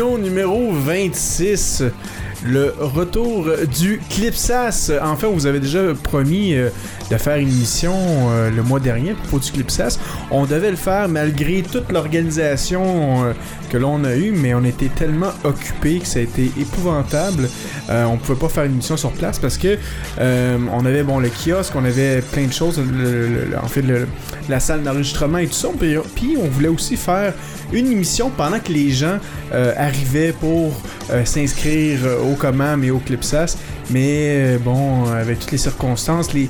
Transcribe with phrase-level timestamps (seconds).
[0.00, 1.84] Numéro 26.
[2.44, 3.46] Le retour
[3.78, 4.90] du Clipsas.
[5.00, 6.70] Enfin, vous avait déjà promis euh,
[7.08, 9.98] de faire une émission euh, le mois dernier propos du Clipsas.
[10.32, 13.32] On devait le faire malgré toute l'organisation euh,
[13.70, 17.48] que l'on a eue, mais on était tellement occupés que ça a été épouvantable.
[17.88, 19.78] On pouvait pas faire une émission sur place parce que
[20.18, 22.80] on avait bon le kiosque, on avait plein de choses,
[23.62, 23.84] en fait
[24.48, 25.68] la salle d'enregistrement et tout ça.
[26.14, 27.32] Puis, on voulait aussi faire
[27.72, 29.18] une émission pendant que les gens
[29.78, 30.74] arrivaient pour
[31.24, 33.56] s'inscrire euh, au command et au Clipsas.
[33.90, 36.48] Mais euh, bon, avec toutes les circonstances, les,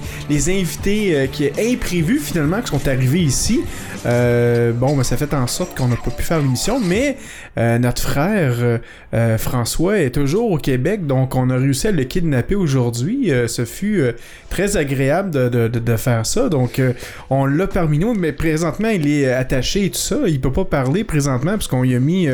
[0.51, 3.61] invités euh, qui est imprévus finalement qui sont arrivés ici,
[4.07, 6.81] euh, bon, ben, ça fait en sorte qu'on n'a pas pu faire l'émission.
[6.81, 7.17] Mais
[7.59, 8.79] euh, notre frère euh,
[9.15, 13.31] euh, François est toujours au Québec, donc on a réussi à le kidnapper aujourd'hui.
[13.33, 14.13] Euh, ce fut euh,
[14.51, 16.49] très agréable de, de- de- de faire ça.
[16.49, 16.93] Donc euh,
[17.31, 20.17] on l'a parmi nous, mais présentement il est attaché et tout ça.
[20.27, 22.29] Il peut pas parler présentement parce qu'on a mis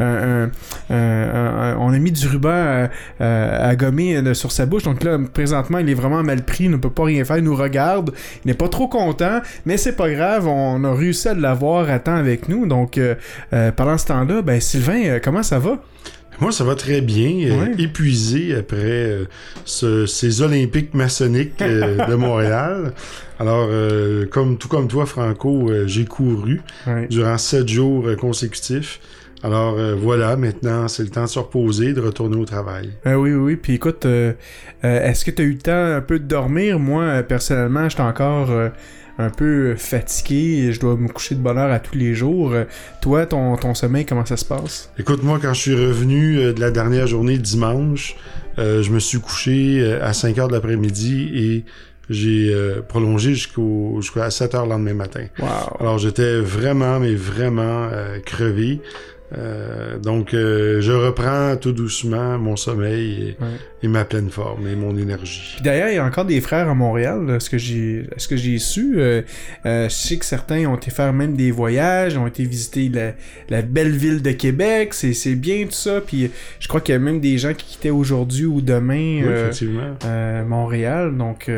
[0.00, 0.46] euh,
[0.90, 2.88] on a mis du ruban
[3.20, 4.82] à, gommer euh, sur sa bouche.
[4.82, 7.44] Donc là, présentement, il est vraiment mal pris, il ne peut pas rien faire, il
[7.44, 8.10] nous regarde,
[8.44, 11.98] il n'est pas trop content, mais c'est pas grave, on a réussi à l'avoir à
[12.00, 12.66] temps avec nous.
[12.66, 13.14] Donc euh,
[13.52, 15.78] euh, pendant ce temps-là, ben Sylvain, euh, comment ça va?
[16.40, 17.28] Moi, ça va très bien.
[17.60, 17.72] Ouais.
[17.78, 19.24] épuisé après euh,
[19.64, 22.94] ce- ces Olympiques maçonniques euh, de Montréal.
[23.38, 27.06] Alors, euh, comme tout comme toi, Franco, j'ai couru Ouais.
[27.08, 28.98] durant sept jours consécutifs.
[29.42, 32.90] Alors euh, voilà, maintenant, c'est le temps de se reposer, de retourner au travail.
[33.06, 33.56] Euh, oui, oui, oui.
[33.56, 34.32] Puis écoute, euh,
[34.84, 36.78] euh, est-ce que tu as eu le temps un peu de dormir?
[36.78, 38.68] Moi, euh, personnellement, j'étais encore euh,
[39.18, 40.72] un peu fatigué.
[40.72, 42.54] Je dois me coucher de bonne heure à tous les jours.
[43.00, 44.90] Toi, ton, ton sommeil, comment ça se passe?
[44.96, 48.16] Écoute, moi, quand je suis revenu de la dernière journée dimanche,
[48.56, 51.64] je me suis couché à 5 heures de l'après-midi et
[52.12, 55.26] j'ai euh, prolongé jusqu'au jusqu'à 7 heures le lendemain matin.
[55.38, 55.46] Wow.
[55.80, 58.80] Alors j'étais vraiment, mais vraiment euh, crevé.
[59.36, 63.48] Euh, donc euh, je reprends tout doucement mon sommeil et, Ouais.
[63.82, 65.52] et ma pleine forme et mon énergie.
[65.54, 68.28] Puis d'ailleurs, il y a encore des frères à Montréal, là, ce que j'ai ce
[68.28, 68.96] que j'ai su.
[69.00, 69.22] euh,
[69.64, 73.12] je sais que certains ont été faire même des voyages, ont été visiter la,
[73.48, 74.92] la belle ville de Québec.
[74.92, 76.00] C'est c'est bien tout ça.
[76.00, 79.68] Puis je crois qu'il y a même des gens qui quittaient aujourd'hui ou demain Oui,
[80.46, 81.16] Montréal.
[81.16, 81.50] Donc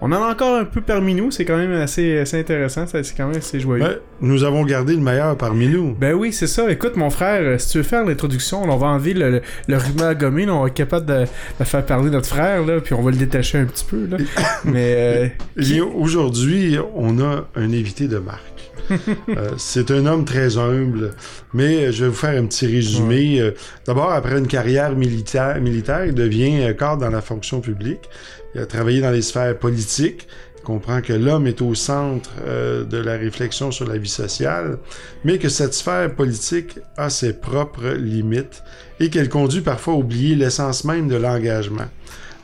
[0.00, 1.30] on en a encore un peu parmi nous.
[1.30, 2.86] C'est quand même assez, assez intéressant.
[2.86, 3.82] C'est quand même assez joyeux.
[3.82, 5.94] Ouais, nous avons gardé le meilleur parmi nous.
[5.94, 6.70] Ben oui, c'est ça.
[6.70, 9.76] Écoute, mon frère, euh, si tu veux faire l'introduction, on va enlever le, le, le
[9.76, 11.24] ruban à gommer, là, on va être capable de,
[11.58, 14.06] de faire parler notre frère, là, puis on va le détacher un petit peu.
[14.06, 14.18] Là.
[14.64, 18.42] Mais euh, aujourd'hui, on a un invité de marque.
[19.28, 21.10] Euh, c'est un homme très humble,
[21.52, 23.52] mais je vais vous faire un petit résumé.
[23.86, 28.08] D'abord, après une carrière militaire, militaire il devient cadre dans la fonction publique.
[28.54, 30.26] Il a travaillé dans les sphères politiques.
[30.56, 34.78] Il comprend que l'homme est au centre euh, de la réflexion sur la vie sociale,
[35.24, 38.62] mais que cette sphère politique a ses propres limites
[39.00, 41.86] et qu'elle conduit parfois à oublier l'essence même de l'engagement.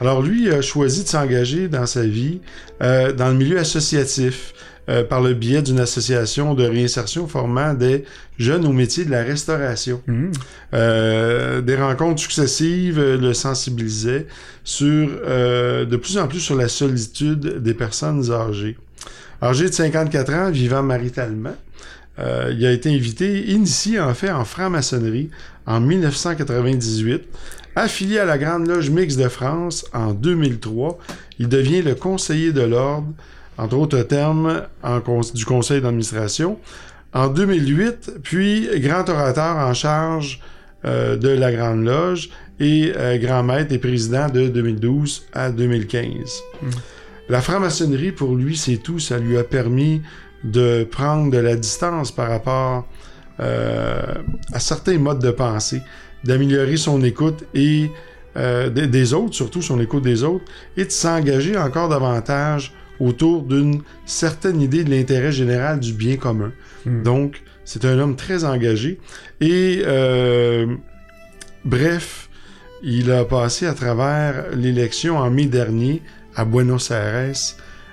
[0.00, 2.40] Alors lui a choisi de s'engager dans sa vie
[2.82, 4.52] euh, dans le milieu associatif
[4.88, 8.04] euh, par le biais d'une association de réinsertion formant des
[8.38, 10.00] jeunes au métier de la restauration.
[10.08, 10.32] hum,
[10.74, 14.26] Euh, des rencontres successives euh, le sensibilisaient
[14.64, 18.76] sur euh, de plus en plus sur la solitude des personnes âgées.
[19.40, 21.54] Âgé de 54 ans, vivant maritalement,
[22.18, 25.30] euh, il a été invité, initié en fait en franc-maçonnerie
[25.66, 27.22] en 1998,
[27.76, 30.98] affilié à la Grande Loge Mixte de France en 2003.
[31.38, 33.08] Il devient le conseiller de l'ordre,
[33.58, 36.58] entre autres termes, en cons- du conseil d'administration.
[37.12, 40.40] En 2008, puis grand orateur en charge
[40.84, 42.30] euh, de la Grande Loge
[42.60, 46.10] et euh, grand maître et président de 2012 à 2015.
[47.28, 48.98] La franc-maçonnerie, pour lui, c'est tout.
[48.98, 50.02] Ça lui a permis
[50.42, 52.86] de prendre de la distance par rapport
[53.40, 54.02] euh,
[54.52, 55.80] à certains modes de pensée,
[56.24, 57.90] d'améliorer son écoute et
[58.36, 60.44] euh, des, des autres, surtout son écoute des autres,
[60.76, 66.52] et de s'engager encore davantage autour d'une certaine idée de l'intérêt général du bien commun.
[66.86, 67.02] Mm.
[67.02, 69.00] Donc, c'est un homme très engagé.
[69.40, 70.66] Et euh,
[71.64, 72.28] bref,
[72.82, 76.02] il a passé à travers l'élection en mai dernier
[76.36, 77.32] à Buenos Aires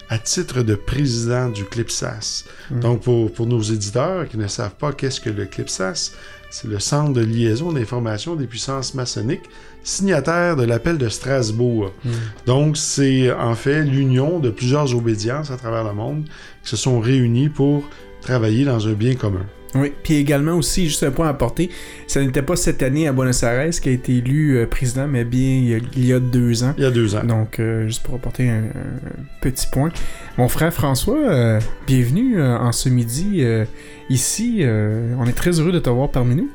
[0.09, 2.43] à titre de président du CLIPSAS.
[2.69, 2.79] Mm.
[2.81, 6.11] Donc, pour, pour nos éditeurs qui ne savent pas qu'est-ce que le CLIPSAS,
[6.51, 9.49] c'est le Centre de liaison d'information des puissances maçonniques,
[9.83, 11.91] signataire de l'appel de Strasbourg.
[12.03, 12.09] Mm.
[12.45, 16.25] Donc, c'est en fait l'union de plusieurs obédiences à travers le monde
[16.63, 17.83] qui se sont réunies pour
[18.21, 19.45] travailler dans un bien commun.
[19.73, 21.69] Oui, puis également aussi, juste un point à apporter,
[22.07, 25.23] ça n'était pas cette année à Buenos Aires qui a été élu euh, président, mais
[25.23, 26.73] bien il y a, il y a deux ans.
[26.77, 27.23] Il y a deux ans.
[27.23, 29.89] Donc, euh, juste pour apporter un, un petit point.
[30.37, 33.63] Mon frère François, euh, bienvenue euh, en ce midi euh,
[34.09, 34.57] ici.
[34.61, 36.49] euh, on est très heureux de te voir parmi nous.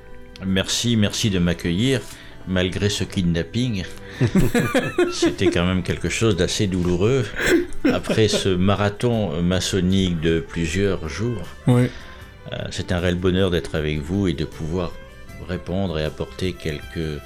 [0.47, 2.03] Merci, merci de m'accueillir,
[2.47, 3.85] malgré ce kidnapping.
[5.13, 7.25] C'était quand même quelque chose d'assez douloureux.
[7.91, 11.85] Après ce marathon maçonnique de plusieurs jours, Oui.
[12.53, 14.93] Euh, c'est un réel bonheur d'être avec vous et de pouvoir
[15.49, 17.21] répondre et apporter quelques,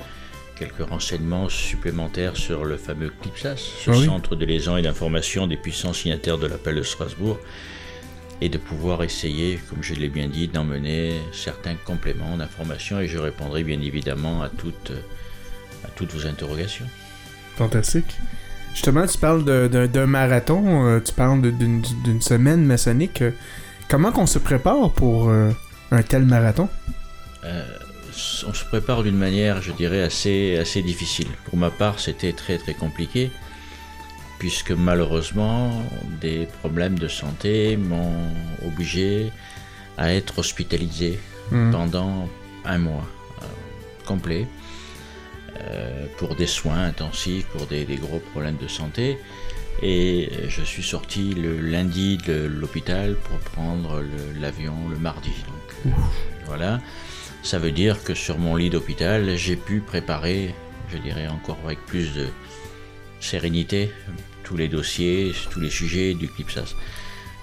[0.57, 4.05] quelques renseignements supplémentaires sur le fameux CLIPSAS, ce Ah oui.
[4.07, 7.39] centre de liaison et d'information des puissants signataires de l'appel de Strasbourg,
[8.43, 13.19] et de pouvoir essayer, comme je l'ai bien dit, d'emmener certains compléments d'informations et je
[13.19, 14.93] répondrai bien évidemment à toutes,
[15.85, 16.87] à toutes vos interrogations.
[17.57, 18.17] Fantastique.
[18.73, 23.23] Justement, tu parles d'un marathon, euh, tu parles d'une semaine maçonnique.
[23.91, 25.51] Comment qu'on se prépare pour euh,
[25.91, 26.69] un tel marathon?
[27.45, 27.65] Euh,
[28.47, 31.29] on se prépare d'une manière, je dirais, assez, assez difficile.
[31.47, 33.31] Pour ma part, c'était très très compliqué,
[34.39, 35.83] puisque malheureusement,
[36.21, 38.15] des problèmes de santé m'ont
[38.65, 39.33] obligé
[39.99, 41.19] à être hospitalisé
[41.51, 41.73] Hmm.
[41.73, 42.29] pendant
[42.65, 43.09] un mois
[43.43, 43.45] euh,
[44.07, 44.47] complet
[46.17, 49.19] pour des soins intensifs, pour des, des gros problèmes de santé.
[49.83, 54.05] Et je suis sorti le lundi de l'hôpital pour prendre
[54.39, 55.31] l'avion le, mardi.
[55.31, 55.99] Donc, euh,
[56.47, 56.81] voilà.
[57.43, 60.55] Ça veut dire que sur mon lit d'hôpital, j'ai pu préparer,
[60.93, 62.27] je dirais encore avec plus de
[63.21, 63.91] sérénité,
[64.45, 66.75] tous les dossiers, tous les sujets du CLIPSAS.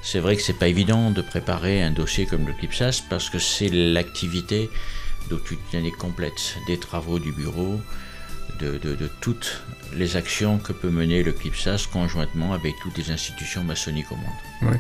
[0.04, 3.40] C'est vrai que c'est pas évident de préparer un dossier comme le CLIPSAS parce que
[3.40, 4.69] c'est l'activité
[5.30, 7.81] de toute une année complète des travaux du bureau,
[8.59, 9.63] de, de- de toutes
[9.95, 14.71] les actions que peut mener le CLIPSAS conjointement avec toutes les institutions maçonniques au monde.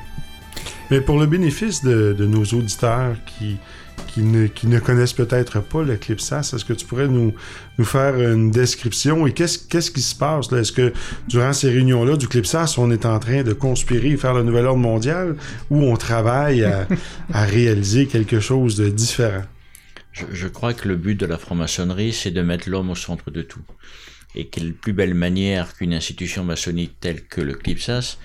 [0.89, 3.57] Mais pour le bénéfice de, de nos auditeurs qui,
[4.07, 7.33] qui, ne, qui ne connaissent peut-être pas le CLIPSAS, est-ce que tu pourrais nous,
[7.77, 9.27] nous faire une description?
[9.27, 10.51] Et qu'est-ce qu'est-ce qui se passe?
[10.51, 10.59] là?
[10.59, 10.93] Est-ce que
[11.27, 14.65] durant ces réunions-là du CLIPSAS, on est en train de conspirer et faire le nouvel
[14.65, 15.35] ordre mondial
[15.69, 16.87] ou on travaille à,
[17.33, 19.43] à réaliser quelque chose de différent?
[20.31, 23.41] Je, crois que le but de la franc-maçonnerie, c'est de mettre l'homme au centre de
[23.41, 23.61] tout.
[24.35, 28.17] Et quelle plus belle manière qu'une institution maçonnique telle que le CLIPSAS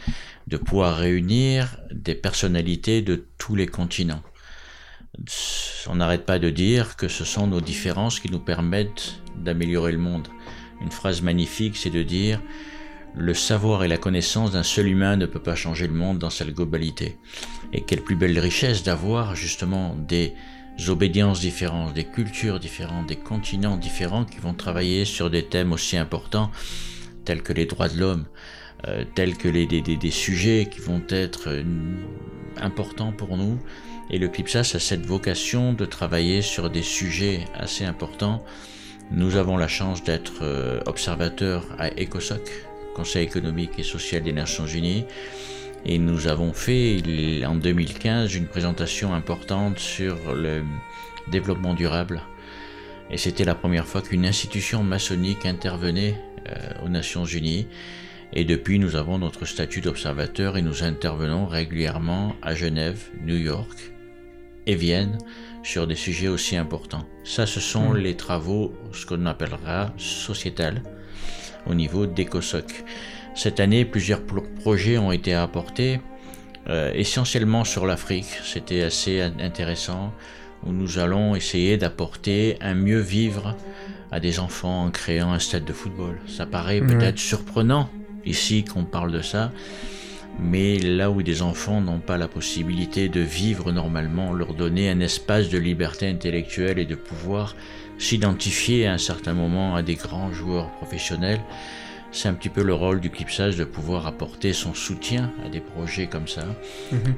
[0.47, 4.23] de pouvoir réunir des personnalités de tous les continents.
[5.89, 9.99] On n'arrête pas de dire que ce sont nos différences qui nous permettent d'améliorer le
[9.99, 10.29] monde.
[10.81, 12.41] Une phrase magnifique, c'est de dire
[13.15, 16.31] le savoir et la connaissance d'un seul humain ne peut pas changer le monde dans
[16.31, 17.19] sa globalité.
[17.73, 20.35] Et quelle plus belle richesse d'avoir justement des
[20.89, 25.97] obédiences différentes, des cultures différentes, des continents différents qui vont travailler sur des thèmes aussi
[25.97, 26.51] importants
[27.25, 28.27] tels que les droits de l'homme,
[28.89, 31.63] euh, tels que les, des, sujets qui vont être euh,
[32.61, 33.59] importants pour nous.
[34.11, 38.45] Et le CLIPSAS a cette vocation de travailler sur des sujets assez importants.
[39.11, 42.50] Nous avons la chance d'être euh, observateurs à ECOSOC,
[42.95, 45.05] Conseil économique et social des Nations Unies,
[45.85, 50.62] et nous avons fait en 2015 une présentation importante sur le
[51.29, 52.23] développement durable.
[53.11, 56.15] Et c'était la première fois qu'une institution maçonnique intervenait
[56.49, 57.67] euh, aux Nations Unies.
[58.33, 63.93] Et depuis, nous avons notre statut d'observateur et nous intervenons régulièrement à Genève, New York
[64.67, 65.19] et Vienne
[65.62, 67.07] sur des sujets aussi importants.
[67.25, 70.83] Ça, ce sont les travaux, ce qu'on appellera sociétal,
[71.67, 72.85] au niveau d'ECOSOC.
[73.35, 76.01] Cette année, plusieurs pro- projets ont été apportés,
[76.69, 78.27] euh, essentiellement sur l'Afrique.
[78.45, 80.12] C'était assez in- intéressant,
[80.65, 83.57] où nous allons essayer d'apporter un mieux vivre
[84.11, 86.19] à des enfants en créant un stade de football.
[86.29, 87.89] Ça paraît peut-être surprenant
[88.25, 89.51] ici qu'on parle de ça,
[90.39, 95.01] mais là où des enfants n'ont pas la possibilité de vivre normalement, leur donner un
[95.01, 97.57] espace de liberté intellectuelle et de pouvoir
[97.99, 101.41] s'identifier à un certain moment à des grands joueurs professionnels,
[102.12, 105.61] c'est un petit peu le rôle du CLIPSAS de pouvoir apporter son soutien à des
[105.61, 106.45] projets comme ça.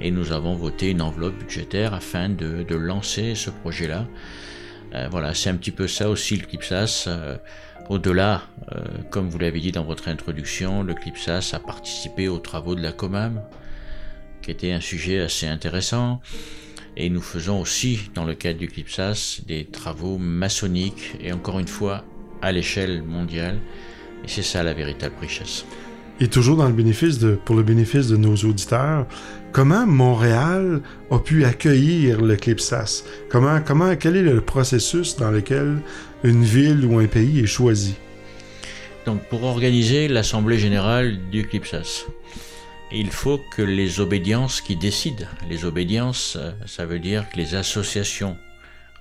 [0.01, 4.07] Et nous avons voté une enveloppe budgétaire afin de, de lancer ce projet-là.
[4.95, 7.07] Euh, voilà, c'est un petit peu ça aussi le CLIPSAS.
[7.09, 7.37] Euh,
[7.89, 12.75] Au-delà, euh, comme vous l'avez dit dans votre introduction, le CLIPSAS a participé aux travaux
[12.75, 13.43] de la COMAM,
[14.43, 16.21] qui était un sujet assez intéressant.
[16.97, 21.69] Et nous faisons aussi, dans le cadre du CLIPSAS, des travaux maçonniques, et encore une
[21.69, 22.05] fois,
[22.41, 23.59] à l'échelle mondiale.
[24.25, 25.65] Et c'est ça la véritable richesse.
[26.21, 29.07] Et toujours dans le bénéfice de, pour le bénéfice de nos auditeurs,
[29.53, 33.05] comment Montréal a pu accueillir le CLIPSAS?
[33.29, 35.79] Comment, comment, quel est le processus dans lequel
[36.23, 37.97] une ville ou un pays est choisi?
[39.07, 42.07] Donc, pour organiser l'Assemblée Générale du CLIPSAS,
[42.93, 47.57] il faut que les obédiences qui décident, les obédiences, euh, ça veut dire que les
[47.57, 48.37] associations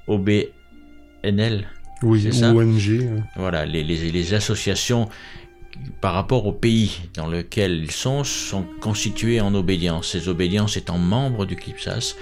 [0.07, 1.67] OBNL,
[2.03, 2.27] Oui.
[2.43, 3.01] ONG.
[3.03, 3.23] hein.
[3.35, 5.09] voilà, les, les- les associations
[6.01, 10.11] par rapport au pays dans lequel ils sont sont constituées en obédience.
[10.11, 12.15] Ces obédiences étant membres du CLIPSAS,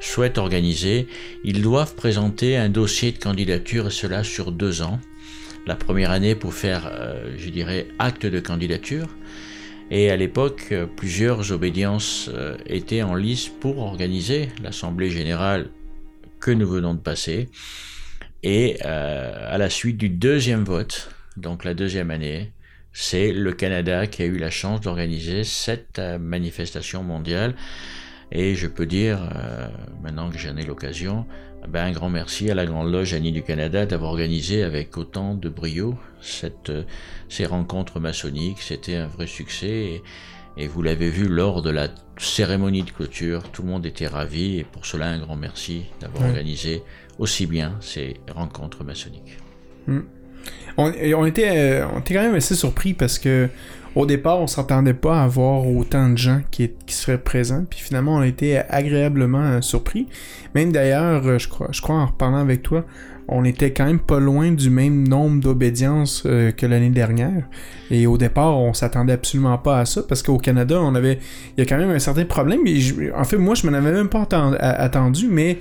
[0.00, 1.06] souhaitent organiser,
[1.44, 4.98] ils doivent présenter un dossier de candidature et cela sur deux ans.
[5.66, 9.08] La première année pour faire, euh, je dirais, acte de candidature.
[9.90, 15.68] Et à l'époque, euh, plusieurs obédiences euh, étaient en lice pour organiser l'Assemblée générale
[16.40, 17.48] que nous venons de passer.
[18.48, 22.52] Et euh, à la suite du deuxième vote, donc la deuxième année,
[22.92, 27.56] c'est le Canada qui a eu la chance d'organiser cette euh, manifestation mondiale.
[28.30, 29.66] Et je peux dire, euh,
[30.00, 31.26] maintenant que j'en ai l'occasion,
[31.66, 35.34] ben, un grand merci à la Grande Loge Annie du Canada d'avoir organisé avec autant
[35.34, 36.70] de brio cette,
[37.28, 38.60] ces rencontres maçonniques.
[38.60, 39.66] C'était un vrai succès.
[39.66, 40.02] Et,
[40.56, 44.58] et vous l'avez vu lors de la cérémonie de clôture, tout le monde était ravi.
[44.58, 46.84] Et pour cela, un grand merci d'avoir organisé
[47.18, 49.38] aussi bien ces rencontres maçonniques.
[50.76, 53.48] On, et on était, euh, on était quand même assez surpris parce que
[53.94, 57.64] au départ, on s'attendait pas à voir autant de gens qui, qui seraient présents.
[57.68, 60.06] Puis finalement, on a été agréablement euh, surpris.
[60.54, 62.84] Même d'ailleurs, euh, je crois, je crois en reparlant avec toi,
[63.28, 67.48] on était quand même pas loin du même nombre d'obédiences que l'année dernière.
[67.90, 71.18] Et au départ, on s'attendait absolument pas à ça parce qu'au Canada, on avait,
[71.56, 72.60] il y a quand même un certain problème.
[72.66, 72.78] Et
[73.12, 74.28] en fait, moi, je m'en avais même pas
[74.60, 75.58] attendu, mais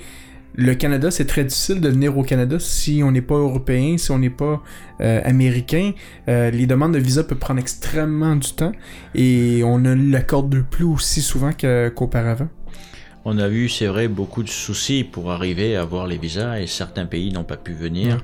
[0.58, 4.12] le Canada, c'est très difficile de venir au Canada si on n'est pas européen, si
[4.12, 4.62] on n'est pas
[5.02, 5.92] euh, américain.
[6.30, 8.72] Euh, les demandes de visa peuvent prendre extrêmement du temps
[9.14, 12.48] et on ne l'accorde plus aussi souvent qu'auparavant.
[13.26, 16.68] On a vu, c'est vrai, beaucoup de soucis pour arriver à avoir les visas et
[16.68, 18.24] certains pays n'ont pas pu venir.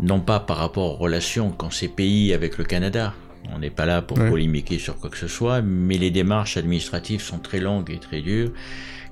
[0.00, 3.12] Non pas par rapport aux relations qu'ont ces pays avec le Canada.
[3.52, 4.28] On n'est pas là pour Ouais.
[4.30, 8.20] polémiquer sur quoi que ce soit, mais les démarches administratives sont très longues et très
[8.20, 8.52] dures.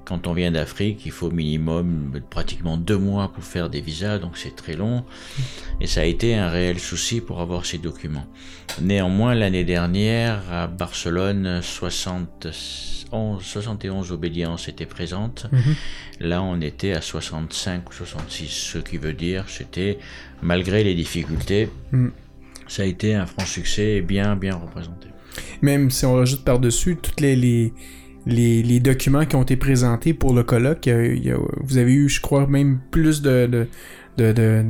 [0.07, 4.19] Quand on vient d'Afrique, il faut au minimum pratiquement deux mois pour faire des visas,
[4.19, 5.05] donc c'est très long.
[5.81, 8.27] Et ça a été un réel souci pour avoir ces documents.
[8.81, 15.47] Néanmoins, l'année dernière, à Barcelone, 71, 71 obédiences étaient présentes.
[16.21, 19.99] Là, on était à 65 ou 66, ce qui veut dire, c'était,
[20.41, 22.09] malgré les difficultés, Mm.
[22.69, 25.09] ça a été un franc succès et bien, bien représenté.
[25.63, 27.73] Même si on rajoute par-dessus tous les, les,
[28.27, 31.93] les, les documents qui ont été présentés pour le colloque, il y a- vous avez
[31.93, 33.47] eu, je crois, même plus de...
[33.47, 33.67] de
[34.19, 34.65] de, de,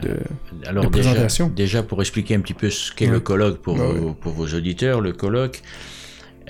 [0.00, 1.48] de- de- Alors De déjà, présentation.
[1.48, 3.10] déjà, pour expliquer un petit peu ce qu'est Ouais.
[3.14, 5.60] le colloque pour, Ouais, vos, pour vos auditeurs, le colloque,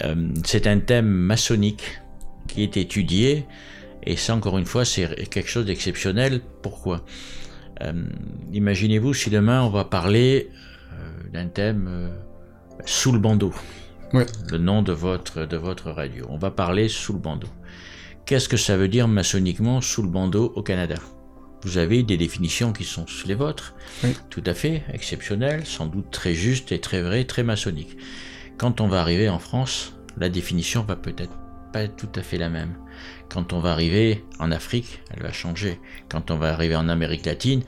[0.05, 1.83] euh, c'est un thème maçonnique
[2.49, 3.47] qui est étudié,
[4.05, 6.43] et ça encore une fois, c'est quelque chose d'exceptionnel.
[6.61, 7.07] Pourquoi?
[7.83, 8.05] Euh,
[8.53, 10.51] Imaginez-vous si demain on va parler
[10.93, 12.09] euh, d'un thème euh,
[12.85, 13.55] sous le bandeau,
[14.13, 16.27] Le nom de votre, de votre radio.
[16.29, 17.49] On va parler sous le bandeau.
[18.27, 20.97] Qu'est-ce que ça veut dire maçonniquement sous le bandeau au Canada?
[21.63, 24.15] Vous avez des définitions qui sont les vôtres, Oui.
[24.31, 27.97] tout à fait exceptionnelles, sans doute très justes et très vraies, très maçonniques.
[28.59, 31.33] Quand on va arriver en France, la définition va peut-être
[31.73, 32.75] pas être tout à fait la même.
[33.31, 35.81] Quand on va arriver en Afrique, elle va changer.
[36.11, 37.63] Quand on va arriver en Amérique latine,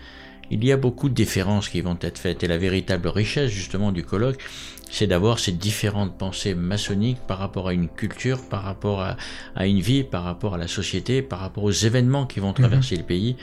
[0.51, 2.43] il y a beaucoup de différences qui vont être faites.
[2.43, 4.43] Et la véritable richesse justement du colloque,
[4.91, 9.17] c'est d'avoir ces différentes pensées maçonniques par rapport à une culture, par rapport à,
[9.57, 12.97] à une vie, par rapport à la société, par rapport aux événements qui vont traverser
[12.97, 13.37] le pays.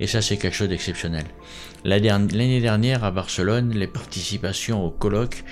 [0.00, 1.24] Et ça, c'est quelque chose d'exceptionnel.
[1.84, 5.44] L'année dernière, à Barcelone, les participations au colloque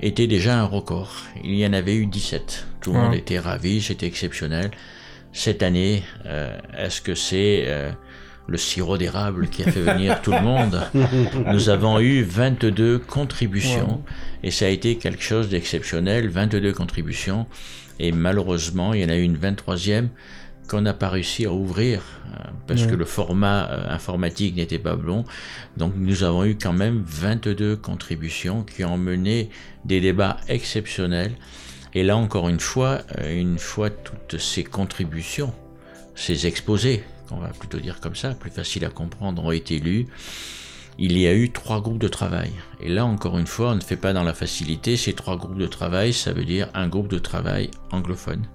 [0.00, 1.12] étaient déjà un record.
[1.42, 2.66] Il y en avait eu 17.
[2.80, 3.04] Tout le Wow.
[3.06, 4.70] monde était ravi, c'était exceptionnel.
[5.32, 7.90] Cette année, euh, est-ce que c'est euh,
[8.46, 10.82] le sirop d'érable qui a fait venir tout le monde
[11.52, 14.02] Nous avons eu 22 contributions
[14.42, 17.46] et ça a été quelque chose d'exceptionnel, 22 contributions.
[17.98, 20.08] Et malheureusement, il y en a eu une 23e
[20.68, 24.96] qu'on n'a pas réussi à ouvrir euh, parce que le format euh, informatique n'était pas
[24.96, 25.24] bon.
[25.76, 29.50] Donc nous avons eu quand même 22 contributions qui ont mené
[29.84, 31.32] des débats exceptionnels.
[31.92, 35.52] Et là encore une fois, euh, une fois toutes ces contributions,
[36.14, 37.04] ces exposés,
[37.34, 40.06] on va plutôt dire comme ça, plus facile à comprendre, ont été lus,
[40.98, 42.50] il y a eu trois groupes de travail.
[42.80, 44.96] Et là, encore une fois, on ne fait pas dans la facilité.
[44.96, 48.46] Ces trois groupes de travail, ça veut dire un groupe de travail anglophone,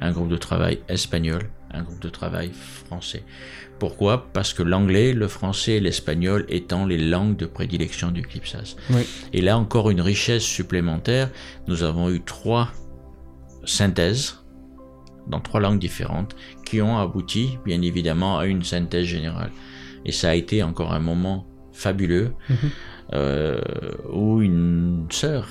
[0.00, 3.22] un groupe de travail espagnol, un groupe de travail français.
[3.78, 4.26] Pourquoi?
[4.32, 8.74] Parce que l'anglais, le français et l'espagnol étant les langues de prédilection du CLIPSAS.
[8.90, 9.06] Oui.
[9.32, 11.30] Et là, encore une richesse supplémentaire.
[11.68, 12.72] Nous avons eu trois
[13.64, 14.38] synthèses
[15.28, 16.34] dans trois langues différentes
[16.68, 19.50] qui ont abouti, bien évidemment, à une synthèse générale.
[20.04, 22.32] Et ça a été encore un moment fabuleux
[23.14, 23.60] euh,
[24.12, 25.48] où une sœur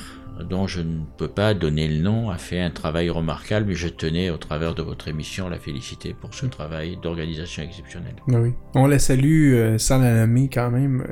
[0.49, 3.87] dont je ne peux pas donner le nom a fait un travail remarquable mais je
[3.87, 8.15] tenais au travers de votre émission à la féliciter pour ce travail d'organisation exceptionnelle.
[8.27, 8.51] Ben oui.
[8.75, 11.03] On la salue euh, sans la nommer quand même.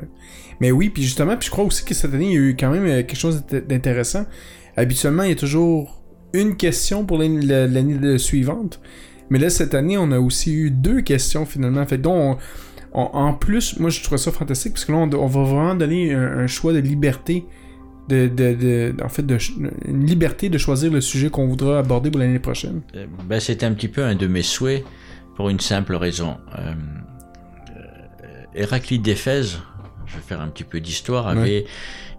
[0.60, 2.56] Mais oui, puis justement, puis je crois aussi que cette année, il y a eu
[2.58, 4.26] quand même euh, quelque chose d'int- d'intéressant.
[4.76, 8.80] Habituellement, il y a toujours une question pour l'année la- l'année suivante.
[9.30, 11.84] Mais là, cette année, on a aussi eu deux questions finalement.
[11.86, 12.38] Fait donc,
[12.92, 15.42] on- on- en plus, moi, je trouve ça fantastique parce que là, on, on va
[15.42, 17.44] vraiment donner un, un choix de liberté.
[18.08, 19.36] De, de, de- en fait, de,
[19.88, 22.82] une liberté de choisir le sujet qu'on voudra aborder pour l'année prochaine.
[22.94, 24.84] Euh, ben, c'est un petit peu un de mes souhaits
[25.34, 26.36] pour une simple raison.
[26.56, 26.72] Euh,
[27.70, 29.58] euh, Héraclite d'Éphèse,
[30.06, 31.64] je vais faire un petit peu d'histoire, avait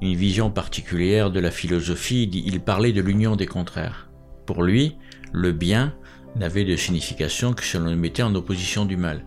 [0.01, 2.29] une vision particulière de la philosophie.
[2.33, 4.09] Il parlait de l'union des contraires.
[4.45, 4.97] Pour lui,
[5.31, 5.93] le bien
[6.38, 9.25] n'avait de signification que si on le mettait en opposition du mal.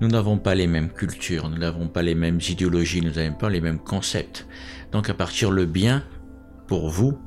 [0.00, 3.50] Nous n'avons pas les mêmes cultures, nous n'avons pas les mêmes idéologies, nous n'avons pas
[3.50, 4.46] les mêmes concepts.
[4.92, 6.04] Donc à partir le bien,
[6.66, 7.18] pour vous,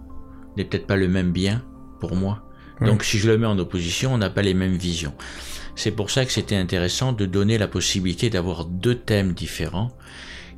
[0.56, 1.64] n'est peut-être pas le même bien
[2.00, 2.44] pour moi.
[2.82, 5.14] Donc si je le mets en opposition, on n'a pas les mêmes visions.
[5.76, 9.92] C'est pour ça que c'était intéressant de donner la possibilité d'avoir deux thèmes différents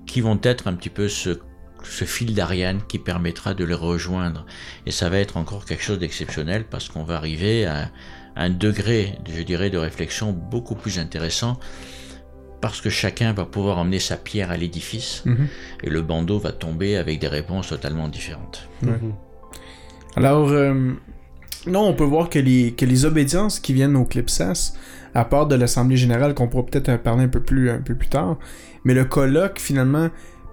[0.06, 1.40] qui vont être un petit peu ce,
[1.84, 4.46] ce fil d'Ariane qui permettra de les rejoindre.
[4.86, 7.92] Et ça va être encore quelque chose d'exceptionnel parce qu'on va arriver à
[8.36, 11.60] un degré, je dirais, de réflexion beaucoup plus intéressant
[12.62, 15.48] parce que chacun va pouvoir emmener sa pierre à l'édifice Mhm.
[15.84, 18.68] et le bandeau va tomber avec des réponses totalement différentes.
[20.16, 20.92] Alors, euh,
[21.68, 24.74] non, on peut voir que les, que les obédiences qui viennent au CLIPSAS,
[25.14, 27.96] à part de l'Assemblée Générale, qu'on pourra peut-être en parler un peu plus, un peu
[27.96, 28.38] plus tard,
[28.84, 30.10] mais le colloque, finalement,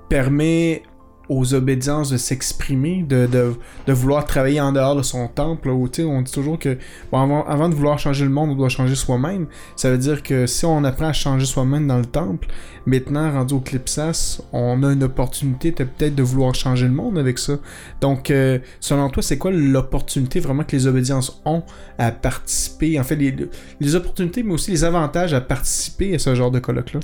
[0.08, 0.82] permet
[1.28, 3.56] aux obédiences de s'exprimer, de,
[3.88, 5.70] vouloir travailler en dehors de son temple.
[5.70, 6.78] On dit toujours que
[7.12, 9.46] avant, de vouloir changer le monde, on doit changer soi-même.
[9.76, 12.48] Ça veut dire que si on apprend à changer soi-même dans le temple,
[12.86, 17.38] maintenant, rendu au Clipsas, on a une opportunité peut-être de vouloir changer le monde avec
[17.38, 17.58] ça.
[18.00, 21.62] Donc, euh, selon toi, c'est quoi l'opportunité vraiment que les obédiences ont
[21.98, 22.98] à participer?
[23.00, 23.34] En fait, les,
[23.80, 27.00] les opportunités, mais aussi les avantages à participer à ce genre de colloque-là?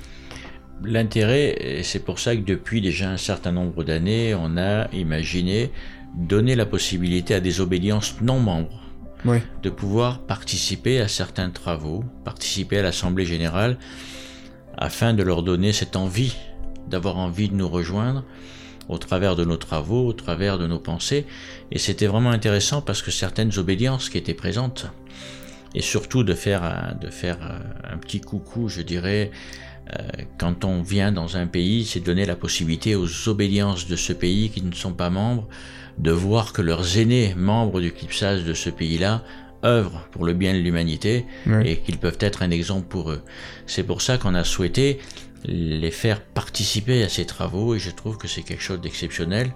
[0.84, 5.70] L'intérêt, et c'est pour ça que depuis déjà un certain nombre d'années, on a imaginé
[6.16, 8.82] donner la possibilité à des obédiences non membres
[9.24, 9.38] Oui.
[9.62, 13.78] de pouvoir participer à certains travaux, participer à l'Assemblée générale,
[14.76, 16.34] afin de leur donner cette envie,
[16.88, 18.24] d'avoir envie de nous rejoindre
[18.88, 21.24] au travers de nos travaux, au travers de nos pensées.
[21.70, 24.86] Et c'était vraiment intéressant parce que certaines obédiences qui étaient présentes,
[25.74, 29.71] et surtout de faire un, de faire euh, un petit coucou, je dirais, euh,
[30.38, 34.50] quand on vient dans un pays, c'est donner la possibilité aux obédiences de ce pays
[34.50, 35.48] qui ne sont pas membres
[35.98, 39.22] de voir que leurs aînés membres du CLIPSAS de ce pays-là
[39.64, 41.26] œuvrent pour le bien de l'humanité
[41.64, 43.22] et qu'ils peuvent être un exemple pour eux.
[43.66, 44.98] C'est pour ça qu'on a souhaité
[45.44, 49.52] les faire participer à ces travaux et je trouve que c'est quelque chose d'exceptionnel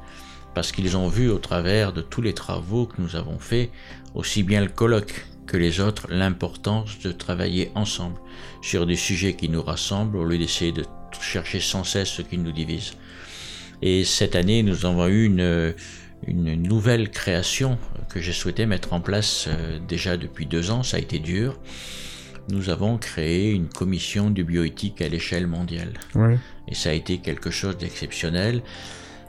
[0.55, 3.71] parce qu'ils ont vu au travers de tous les travaux que nous avons faits,
[4.15, 8.19] aussi bien le colloque que les autres, l'importance de travailler ensemble
[8.63, 10.85] sur des sujets qui nous rassemblent au lieu d'essayer de
[11.21, 12.93] chercher sans cesse ce qui nous divise.
[13.83, 15.75] Et cette année, nous avons eu une,
[16.27, 17.79] une nouvelle création
[18.09, 21.59] que j'ai souhaité mettre en place euh, déjà depuis deux ans, ça a été dur.
[22.49, 25.95] Nous avons créé une commission de bioéthique à l'échelle mondiale.
[26.15, 26.39] Ouais.
[26.69, 28.63] Et ça a été quelque chose d'exceptionnel.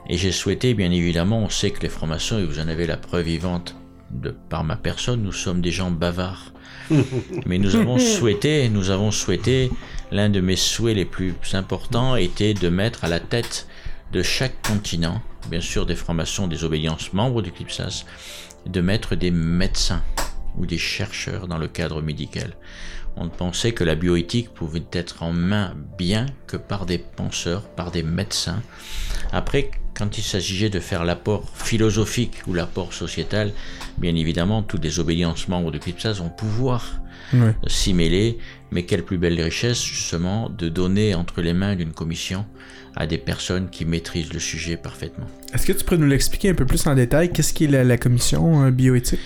[0.08, 2.96] Et j'ai souhaité, bien évidemment, on sait que les francs-maçons, et vous en avez la
[2.96, 3.74] preuve vivante
[4.10, 6.52] de par ma personne, nous sommes des gens bavards.
[7.46, 9.70] Mais nous avons souhaité, nous avons souhaité,
[10.10, 13.66] l'un de mes souhaits les plus importants était de mettre à la tête
[14.12, 18.04] de chaque continent, bien sûr des francs-maçons, des obédiences membres du CLIPSAS,
[18.66, 20.02] de mettre des médecins
[20.56, 22.56] ou des chercheurs dans le cadre médical.
[23.16, 27.90] On pensait que la bioéthique pouvait être en main bien que par des penseurs, par
[27.90, 28.62] des médecins.
[29.32, 33.52] Après, quand il s'agissait de faire l'apport philosophique ou l'apport sociétal,
[33.98, 37.00] bien évidemment, toutes les obédiences membres de CLIPSAS vont pouvoir
[37.66, 38.38] s'y mêler,
[38.70, 42.46] mais quelle plus belle richesse justement de donner entre les mains d'une commission
[42.96, 45.26] à des personnes qui maîtrisent le sujet parfaitement.
[45.52, 47.30] Est-ce que tu pourrais nous l'expliquer un peu plus en détail?
[47.30, 49.20] Qu'est-ce qu'est la, la commission euh, bioéthique?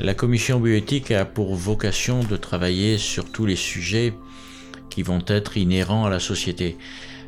[0.00, 4.12] La commission bioéthique a pour vocation de travailler sur tous les sujets
[4.90, 6.76] qui vont être inhérents à la société.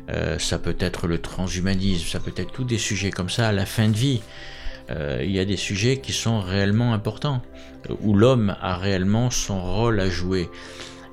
[0.09, 3.51] Euh, ça peut être le transhumanisme, ça peut être tous des sujets comme ça à
[3.51, 4.21] la fin de vie.
[4.89, 7.41] Euh, il y a des sujets qui sont réellement importants,
[8.01, 10.49] où l'homme a réellement son rôle à jouer.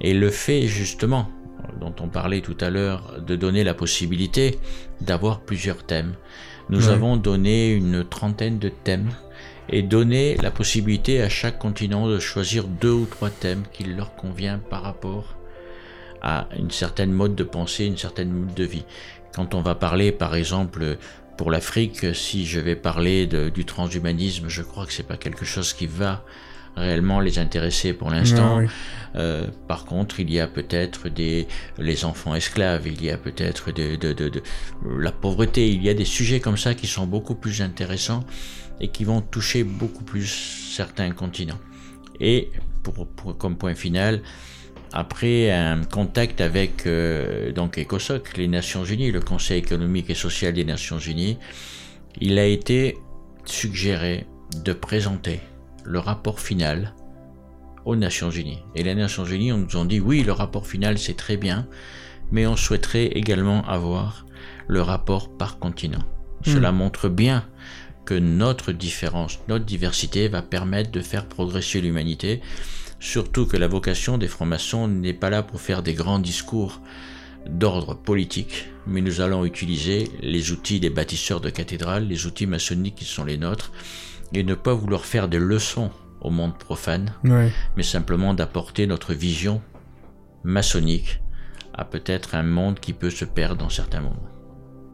[0.01, 1.29] Et le fait justement,
[1.81, 4.59] dont on parlait tout à l'heure, de donner la possibilité
[5.01, 6.15] d'avoir plusieurs thèmes.
[6.71, 9.11] Nous avons donné une trentaine de thèmes
[9.69, 14.15] et donné la possibilité à chaque continent de choisir deux ou trois thèmes qui leur
[14.17, 15.37] convient par rapport
[16.25, 18.85] à une certaine mode de pensée, une certaine mode de vie.
[19.35, 20.97] Quand on va parler, par exemple,
[21.37, 25.45] pour l'Afrique, si je vais parler de- du transhumanisme, je crois que c'est pas quelque
[25.45, 26.25] chose qui va
[26.77, 28.59] réellement les intéresser pour l'instant.
[28.59, 28.67] Oui.
[29.17, 31.47] Euh, par contre, il y a peut-être des
[31.79, 34.43] les enfants esclaves, il y a peut-être de, de, de, de-
[34.99, 38.25] la pauvreté, il y a des sujets comme ça qui sont beaucoup plus intéressants
[38.81, 40.27] et qui vont toucher beaucoup plus
[40.75, 41.61] certains continents.
[42.19, 42.51] Et
[42.83, 44.21] pour, pour- comme point final,
[44.95, 50.53] après un contact avec euh, donc ECOSOC, les Nations Unies, le Conseil économique et social
[50.53, 51.37] des Nations Unies,
[52.21, 52.97] il a été
[53.45, 54.25] suggéré
[54.65, 55.41] de présenter
[55.83, 56.95] le rapport final
[57.85, 58.63] aux Nations Unies.
[58.77, 61.67] Et les Nations Unies on nous ont dit oui, le rapport final c'est très bien,
[62.31, 64.27] mais on souhaiterait également avoir
[64.69, 66.05] le rapport par continent.
[66.45, 67.49] Cela montre bien
[68.05, 72.43] que notre différence, notre diversité va permettre de faire progresser l'humanité,
[73.05, 76.81] surtout que la vocation des francs-maçons n'est pas là pour faire des grands discours
[77.47, 82.95] d'ordre politique, mais nous allons utiliser les outils des bâtisseurs de cathédrales, les outils maçonniques
[82.95, 83.73] qui sont les nôtres,
[84.33, 85.91] et ne pas vouloir faire des leçons
[86.23, 87.53] au monde profane, Ouais.
[87.77, 89.61] mais simplement d'apporter notre vision
[90.43, 91.21] maçonnique
[91.75, 94.29] à peut-être un monde qui peut se perdre dans certains moments.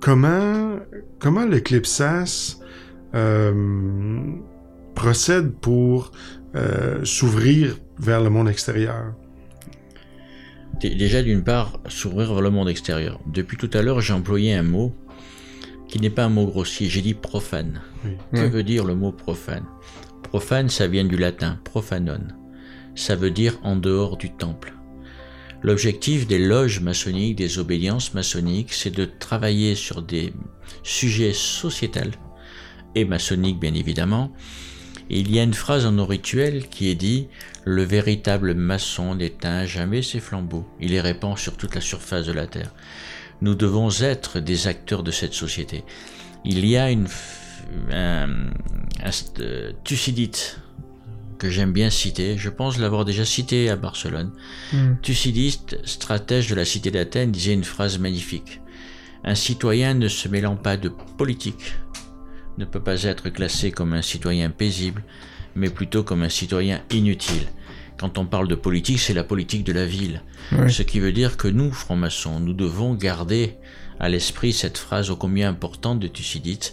[0.00, 0.80] Comment,
[1.20, 2.56] comment le Clipsas
[3.14, 4.32] euh,
[4.96, 6.10] procède pour
[6.54, 9.14] euh, s'ouvrir vers le monde extérieur?
[10.80, 13.20] Dé- Déjà, d'une part, s'ouvrir vers le monde extérieur.
[13.26, 14.94] Depuis tout à l'heure, j'ai employé un mot
[15.88, 16.88] qui n'est pas un mot grossier.
[16.88, 17.80] J'ai dit profane.
[18.04, 18.12] Oui.
[18.32, 19.64] Que veut dire le mot profane?
[20.22, 22.20] Profane, ça vient du latin profanon.
[22.94, 24.74] Ça veut dire en dehors du temple.
[25.62, 30.32] L'objectif des loges maçonniques, des obédiences maçonniques, c'est de travailler sur des
[30.82, 32.12] sujets sociétals
[32.94, 34.32] et maçonniques bien évidemment.
[35.10, 37.26] Et il y a une phrase dans nos rituels qui est dit
[37.64, 42.32] Le véritable maçon n'éteint jamais ses flambeaux, il les répand sur toute la surface de
[42.32, 42.72] la terre.
[43.42, 45.82] Nous devons être des acteurs de cette société.
[46.44, 47.08] Il y a une,
[47.90, 48.28] un,
[49.40, 50.36] euh, Thucydide
[51.38, 54.30] que j'aime bien citer, je pense l'avoir déjà cité à Barcelone.
[54.72, 54.94] Hmm.
[55.02, 58.60] Thucydide, stratège de la cité d'Athènes, disait une phrase magnifique.
[59.24, 61.74] Un citoyen ne se mêlant pas de politique
[62.58, 65.02] ne peut pas être classé comme un citoyen paisible,
[65.54, 67.46] mais plutôt comme un citoyen inutile.
[67.98, 70.22] Quand on parle de politique, c'est la politique de la ville.
[70.68, 73.56] Ce qui veut dire que nous, francs-maçons, nous devons garder
[73.98, 76.64] à l'esprit cette phrase ô combien importante de Thucydide,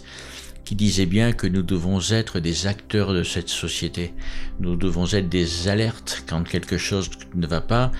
[0.64, 4.14] qui disait bien que nous devons être des acteurs de cette société.
[4.60, 7.92] Nous devons être des alertes quand quelque chose ne va pas.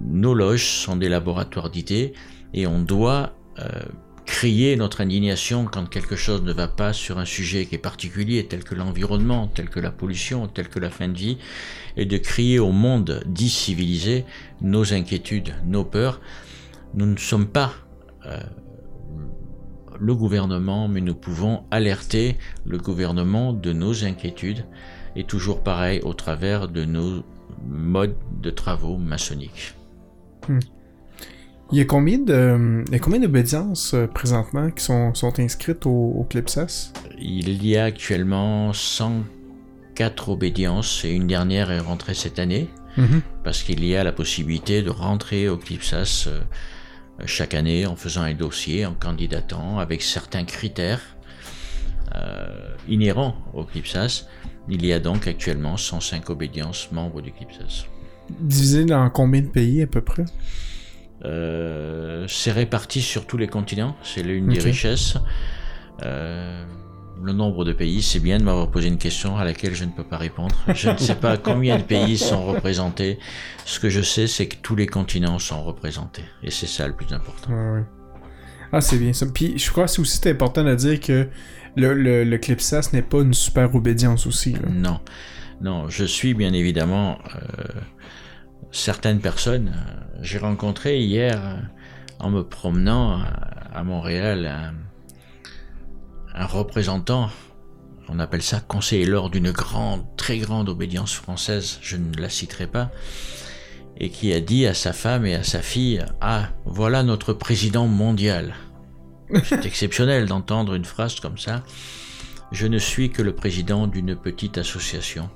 [0.00, 2.12] Nos loges sont des laboratoires d'idées
[2.52, 3.80] et on doit euh,
[4.28, 8.46] crier notre indignation quand quelque chose ne va pas sur un sujet qui est particulier,
[8.46, 11.38] tel que l'environnement, tel que la pollution, tel que la fin de vie,
[11.96, 14.26] et de crier au monde dit civilisé
[14.60, 16.20] nos inquiétudes, nos peurs.
[16.92, 17.72] Nous ne sommes pas
[18.26, 18.38] euh,
[19.98, 22.36] le gouvernement, mais nous pouvons alerter
[22.66, 24.66] le gouvernement de nos inquiétudes,
[25.16, 27.24] et toujours pareil au travers de nos
[27.66, 29.74] modes de travaux maçonniques.
[31.70, 35.38] Il y a combien de, il y a combien d'obédiences euh, présentement qui sont, sont
[35.38, 36.92] inscrites au, au Clipsas?
[37.18, 43.22] Il y a actuellement 104 obédiences et une dernière est rentrée cette année Mhm.
[43.44, 46.40] parce qu'il y a la possibilité de rentrer au CLIPSAS euh,
[47.26, 51.00] chaque année en faisant un dossier, en candidatant avec certains critères
[52.16, 54.26] euh, inhérents au CLIPSAS.
[54.68, 57.86] Il y a donc actuellement 105 obédiences membres du CLIPSAS.
[58.40, 60.24] Divisé dans combien de pays à peu près?
[61.24, 65.16] Euh, c'est réparti sur tous les continents, c'est l'une des richesses.
[66.04, 66.64] Euh,
[67.22, 69.90] le nombre de pays, c'est bien de m'avoir posé une question à laquelle je ne
[69.90, 70.54] peux pas répondre.
[70.72, 73.18] Je ne sais pas combien de pays sont représentés.
[73.64, 76.22] Ce que je sais, c'est que tous les continents sont représentés.
[76.44, 77.50] Et c'est ça le plus important.
[77.50, 77.84] Ouais, ouais.
[78.72, 79.26] Ah, c'est bien ça.
[79.26, 81.28] Puis je crois que c'est aussi important de dire que
[81.76, 84.52] le, le, le Clipsas n'est pas une super obédience aussi.
[84.52, 84.68] Là.
[84.70, 85.00] Non,
[85.60, 87.80] non, je suis bien évidemment euh,
[88.70, 89.72] certaines personnes.
[89.74, 91.56] euh, J'ai rencontré hier, euh,
[92.20, 93.26] en me promenant à,
[93.78, 94.74] à Montréal, un,
[96.34, 97.30] un représentant,
[98.08, 102.66] on appelle ça conseiller lors d'une grande, très grande obédience française, je ne la citerai
[102.66, 102.90] pas.
[104.00, 107.86] et qui a dit à sa femme et à sa fille Ah, voilà notre président
[107.88, 108.54] mondial.
[109.44, 111.64] C'est exceptionnel d'entendre une phrase comme ça.
[112.52, 115.28] Je ne suis que le président d'une petite association.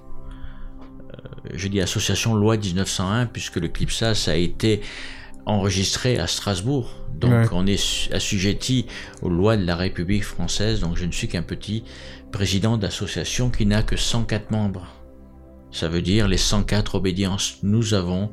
[1.53, 4.81] Je dis association loi 1901 puisque le CLIPSAS a été
[5.47, 6.91] enregistré à Strasbourg.
[7.15, 7.49] Donc Ouais.
[7.53, 8.87] on est assujetti
[9.23, 10.81] aux lois de la République française.
[10.81, 11.85] Donc je ne suis qu'un petit
[12.31, 14.87] président d'association qui n'a que 104 membres.
[15.71, 17.59] Ça veut dire les 104 obédiences.
[17.62, 18.31] Nous avons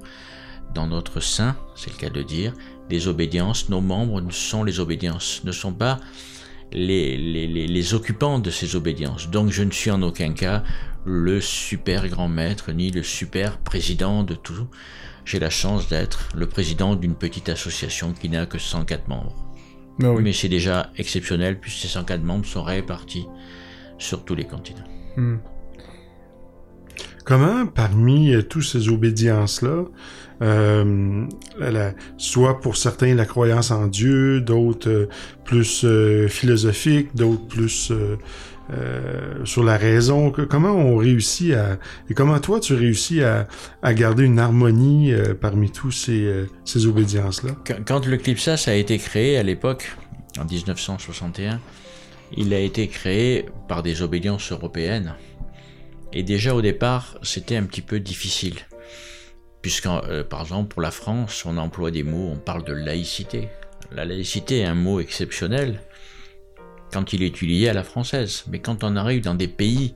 [0.73, 2.53] dans notre sein, c'est le cas de dire,
[2.89, 3.69] des obédiences.
[3.69, 5.99] Nos membres sont les obédiences, ne sont pas
[6.71, 9.29] les, les, les, les occupants de ces obédiences.
[9.29, 10.63] Donc je ne suis en aucun cas
[11.05, 14.67] le super grand maître ni le super président de tout.
[15.25, 19.35] J'ai la chance d'être le président d'une petite association qui n'a que 104 membres.
[19.99, 20.23] Oui.
[20.23, 23.25] Mais c'est déjà exceptionnel puisque ces 104 membres sont répartis
[23.97, 24.87] sur tous les continents.
[25.17, 25.37] Hmm.
[27.29, 29.85] Comment, parmi euh, tous ces obédiences-là,
[30.41, 31.25] euh,
[32.17, 35.09] soit pour certains la croyance en Dieu, d'autres euh,
[35.45, 35.85] plus
[36.27, 37.93] philosophiques, d'autres plus
[39.45, 41.77] sur la raison, comment on réussit à...
[42.09, 43.47] Et comment toi, tu réussis à,
[43.93, 47.51] garder une harmonie parmi tous ces, ces obédiences-là?
[47.65, 49.95] Quand- Quand le CLIPSAS a été créé à l'époque,
[50.39, 51.59] en 1961,
[52.37, 55.15] il a été créé par des obédiences européennes.
[56.13, 58.55] Et déjà au départ, c'était un petit peu difficile.
[59.61, 63.49] Puisque, euh, par exemple, pour la France, on emploie des mots, on parle de laïcité.
[63.91, 65.81] La laïcité est un mot exceptionnel
[66.91, 68.45] quand il est utilisé à la française.
[68.49, 69.93] Mais quand on arrive dans des pays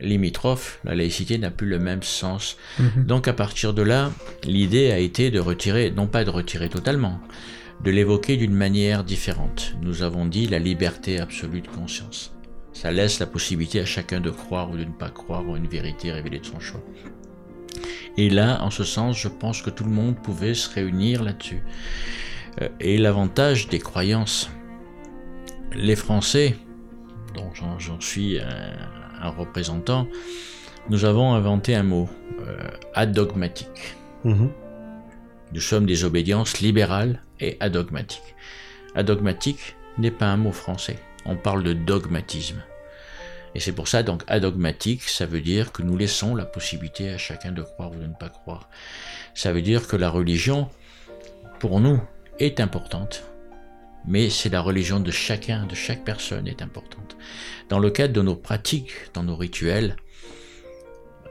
[0.00, 2.56] limitrophes, la laïcité n'a plus le même sens.
[2.96, 4.12] Donc à partir de là,
[4.44, 7.20] l'idée a été de retirer, non pas de retirer totalement,
[7.82, 9.74] de l'évoquer d'une manière différente.
[9.82, 12.37] Nous avons dit la liberté absolue de conscience.
[12.80, 15.66] Ça laisse la possibilité à chacun de croire ou de ne pas croire en une
[15.66, 16.80] vérité révélée de son choix.
[18.16, 21.62] Et là, en ce sens, je pense que tout le monde pouvait se réunir là-dessus.
[22.62, 24.48] Euh, Et l'avantage des croyances,
[25.74, 26.54] les Français,
[27.34, 30.06] dont j'en- suis un, un représentant,
[30.88, 32.08] nous avons inventé un mot,
[32.46, 32.56] euh,
[32.94, 33.96] adogmatique.
[34.24, 34.50] Mhm.
[35.52, 38.34] Nous sommes des obédiences libérales et adogmatiques.
[38.94, 40.98] Adogmatique n'est pas un mot français.
[41.26, 42.62] On parle de dogmatisme.
[43.54, 47.18] Et c'est pour ça, donc, adogmatique, ça veut dire que nous laissons la possibilité à
[47.18, 48.68] chacun de croire ou de ne pas croire.
[49.34, 50.68] Ça veut dire que la religion,
[51.58, 52.00] pour nous,
[52.38, 53.24] est importante.
[54.06, 57.16] Mais c'est la religion de chacun, de chaque personne est importante.
[57.68, 59.96] Dans le cadre de nos pratiques, dans nos rituels,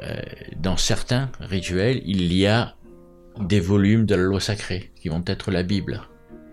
[0.02, 0.20] euh,
[0.58, 2.76] dans certains rituels, il y a
[3.40, 6.02] des volumes de la loi sacrée, qui vont être la Bible,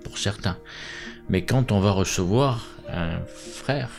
[0.02, 0.58] pour certains.
[1.28, 3.90] Mais quand on va recevoir un frère,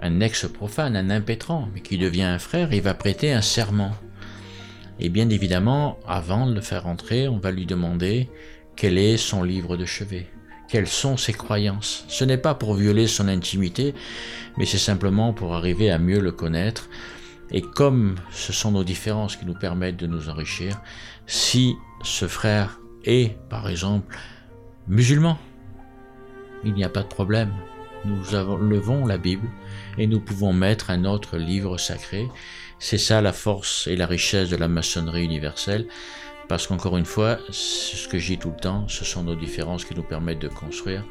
[0.00, 3.92] un ex-profane, un impétrant, mais qui devient un frère, il va prêter un serment.
[4.98, 8.30] Et bien évidemment, avant de le faire entrer, on va lui demander
[8.76, 10.26] quel est son livre de chevet,
[10.68, 12.04] quelles sont ses croyances?
[12.08, 13.94] Ce n'est pas pour violer son intimité,
[14.56, 16.88] mais c'est simplement pour arriver à mieux le connaître.
[17.50, 20.80] Et comme ce sont nos différences qui nous permettent de nous enrichir,
[21.26, 24.18] si ce frère est, par exemple,
[24.88, 25.38] musulman,
[26.64, 27.52] il n'y a pas de problème.
[28.04, 29.48] Nous avons, levons la Bible
[29.98, 32.28] et nous pouvons mettre un autre livre sacré.
[32.78, 35.86] C'est ça la force et la richesse de la maçonnerie universelle.
[36.48, 39.34] Parce qu'encore une fois, c'est ce que je dis tout le temps, ce sont nos
[39.34, 41.04] différences qui nous permettent de construire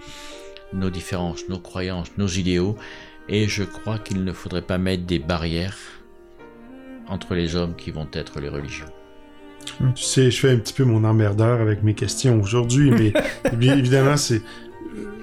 [0.73, 2.75] nos différences, nos croyances, nos idéaux.
[3.27, 5.77] Et je crois qu'il ne faudrait pas mettre des barrières
[7.07, 8.85] entre les hommes qui vont être les religions.
[9.95, 13.13] Tu sais, je fais un petit peu mon emmerdeur avec mes questions aujourd'hui, mais
[13.51, 14.41] évidemment, c'est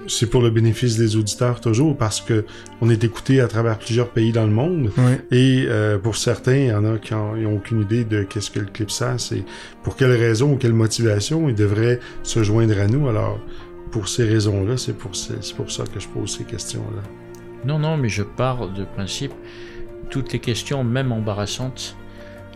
[0.09, 2.45] c'est pour le bénéfice des auditeurs toujours, parce que
[2.81, 4.91] on est écouté à travers plusieurs pays dans le monde,
[5.31, 8.61] et euh, pour certains, il y en a qui n'ont aucune idée de qu'est-ce que
[8.61, 9.45] le CLIPSAS et
[9.83, 13.09] pour quelle raison ou quelle motivation ils devraient se joindre à nous.
[13.09, 13.39] Alors,
[13.91, 17.03] pour ces raisons-là, c'est pour, c'est pour ça que je pose ces questions-là.
[17.65, 19.33] Non, non, mais je pars de principe,
[20.11, 21.97] toutes les questions, même embarrassantes,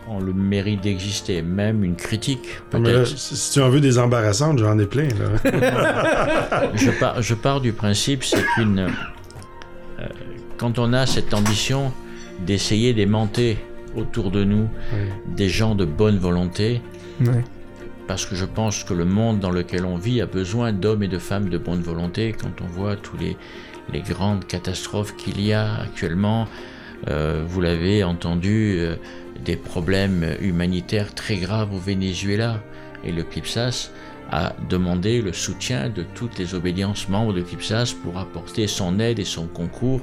[0.09, 4.57] ont le mérite d'exister, même une critique, Ah, là, si tu en veux des embarrassantes,
[4.59, 6.71] j'en ai plein, là.
[6.75, 8.79] je, pars, je pars du principe, c'est qu'une.
[9.99, 10.05] euh,
[10.57, 11.91] quand on a cette ambition
[12.45, 13.57] d'essayer d'aimanter
[13.95, 14.67] autour de nous
[15.35, 16.81] des gens de bonne volonté,
[18.07, 21.07] parce que je pense que le monde dans lequel on vit a besoin d'hommes et
[21.07, 22.33] de femmes de bonne volonté.
[22.39, 23.35] Quand on voit tous les,
[23.91, 26.47] les grandes catastrophes qu'il y a actuellement,
[27.07, 28.95] euh, vous l'avez entendu, euh,
[29.43, 32.61] des problèmes humanitaires très graves au Venezuela.
[33.03, 33.91] Et le CLIPSAS
[34.31, 39.19] a demandé le soutien de toutes les obédiences membres de CLIPSAS pour apporter son aide
[39.19, 40.01] et son concours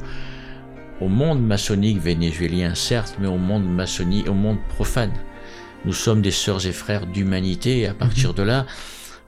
[1.00, 5.12] au monde maçonnique vénézuélien, certes, mais au monde maçonnique, au monde profane.
[5.84, 8.64] nous sommes des sœurs et frères d'humanité et à partir de là,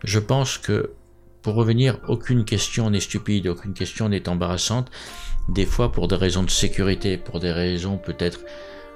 [0.04, 0.90] je pense que
[1.46, 4.90] pour revenir, aucune question n'est stupide, aucune question n'est embarrassante.
[5.48, 8.40] Des fois, pour des raisons de sécurité, pour des raisons peut-être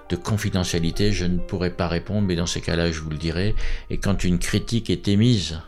[0.09, 3.55] de confidentialité, je ne pourrais pas répondre, mais dans ces cas-là, je vous le dirai.
[3.89, 5.61] Et quand une critique est émise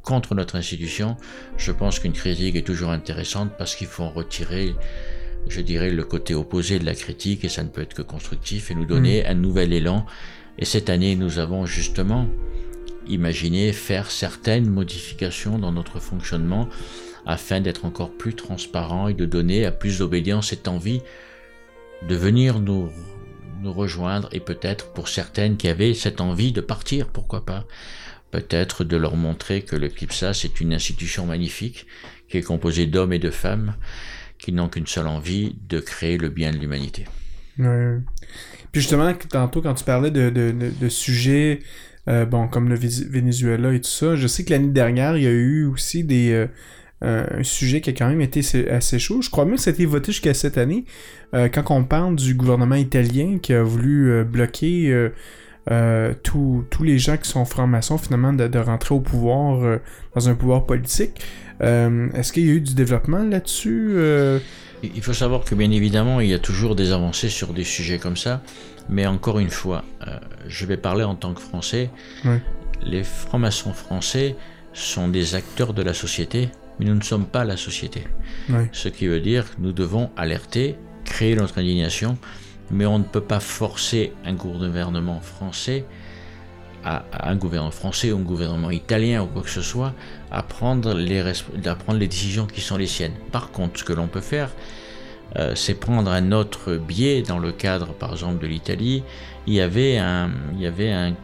[0.00, 1.18] contre notre institution,
[1.58, 4.74] je pense qu'une critique est toujours intéressante parce qu'il faut en retirer,
[5.46, 8.70] je dirais, le côté opposé de la critique et ça ne peut être que constructif
[8.70, 10.06] et nous donner un nouvel élan.
[10.58, 12.26] Et cette année, nous avons justement
[13.08, 16.68] imaginé faire certaines modifications dans notre fonctionnement
[17.26, 21.02] afin d'être encore plus transparent et de donner à plus d'obédience cette envie
[22.06, 22.90] de venir nous,
[23.62, 27.66] nous rejoindre et peut-être pour certaines qui avaient cette envie de partir, pourquoi pas,
[28.30, 31.86] peut-être de leur montrer que le CLIPSA c'est une institution magnifique
[32.28, 33.74] qui est composée d'hommes et de femmes
[34.38, 37.06] qui n'ont qu'une seule envie de créer le bien de l'humanité.
[37.58, 37.98] Ouais.
[38.70, 41.60] Puis justement, tantôt quand tu parlais de, de, de, de sujets
[42.08, 44.16] euh, bon, comme le Venezuela et tout ça.
[44.16, 46.46] Je sais que l'année dernière, il y a eu aussi des
[47.04, 48.40] euh, un sujet qui a quand même été
[48.70, 49.20] assez chaud.
[49.20, 50.84] Je crois même que ça a été voté jusqu'à cette année.
[51.34, 55.10] Euh, quand on parle du gouvernement italien qui a voulu bloquer
[56.22, 59.78] tous les gens qui sont francs-maçons, finalement, de, rentrer au pouvoir,
[60.14, 61.20] dans un pouvoir politique.
[61.60, 63.96] Est-ce qu'il y a eu du développement là-dessus
[64.82, 67.98] Il faut savoir que, bien évidemment, il y a toujours des avancées sur des sujets
[67.98, 68.42] comme ça.
[68.88, 71.90] Mais encore une fois, euh, je vais parler en tant que Français.
[72.24, 72.36] Oui.
[72.82, 74.36] Les francs-maçons français
[74.72, 78.04] sont des acteurs de la société, mais nous ne sommes pas la société.
[78.48, 78.64] Oui.
[78.72, 82.16] Ce qui veut dire que nous devons alerter, créer notre indignation,
[82.70, 85.84] mais on ne peut pas forcer un gouvernement français,
[86.84, 89.92] à, à un gouvernement français ou un gouvernement italien ou quoi que ce soit,
[90.30, 93.14] à prendre les, à prendre les décisions qui sont les siennes.
[93.32, 94.50] Par contre, ce que l'on peut faire,
[95.36, 99.02] euh, c'est prendre un autre biais dans le cadre, par exemple, de l'Italie.
[99.46, 101.14] Il y avait un, il y avait un,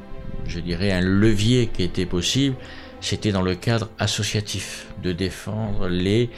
[0.46, 2.56] je dirais, un levier qui était possible.
[3.00, 6.30] C'était dans le cadre associatif de défendre les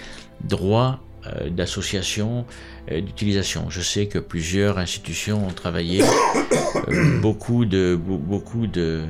[0.43, 2.45] droits euh, d'association,
[2.91, 3.69] euh, d'utilisation.
[3.69, 6.03] Je sais que plusieurs institutions ont travaillé,
[6.89, 9.05] euh, beaucoup de, beaucoup de,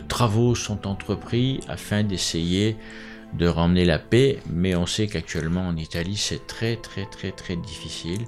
[0.00, 2.76] travaux sont entrepris afin d'essayer
[3.34, 7.56] de ramener la paix, mais on sait qu'actuellement en Italie c'est très très très très
[7.56, 8.26] difficile.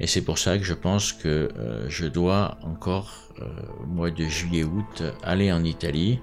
[0.00, 3.46] Et c'est pour ça que je pense que euh, je dois encore, euh,
[3.86, 6.20] mois de juillet-août, aller en Italie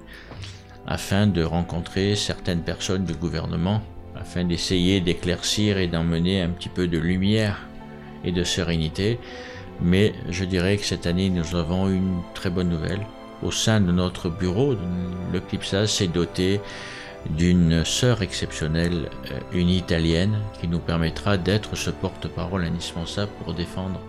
[0.87, 3.81] afin de rencontrer certaines personnes du gouvernement,
[4.15, 7.67] afin d'essayer d'éclaircir et d'emmener un petit peu de lumière
[8.23, 9.19] et de sérénité.
[9.81, 13.05] Mais je dirais que cette année, nous avons une très bonne nouvelle.
[13.45, 14.73] Au sein de notre bureau,
[15.31, 16.59] le CLIPSA s'est doté
[17.29, 24.01] d'une sœur exceptionnelle, euh, une italienne, qui nous permettra d'être ce porte-parole indispensable pour défendre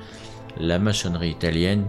[0.58, 1.84] la maçonnerie italienne.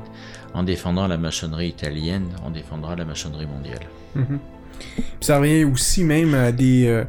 [0.54, 3.88] En défendant la maçonnerie italienne, on défendra la maçonnerie mondiale.
[4.18, 4.40] Mm-hmm.
[5.22, 6.86] Ça revient aussi même à des...
[6.88, 7.06] Euh,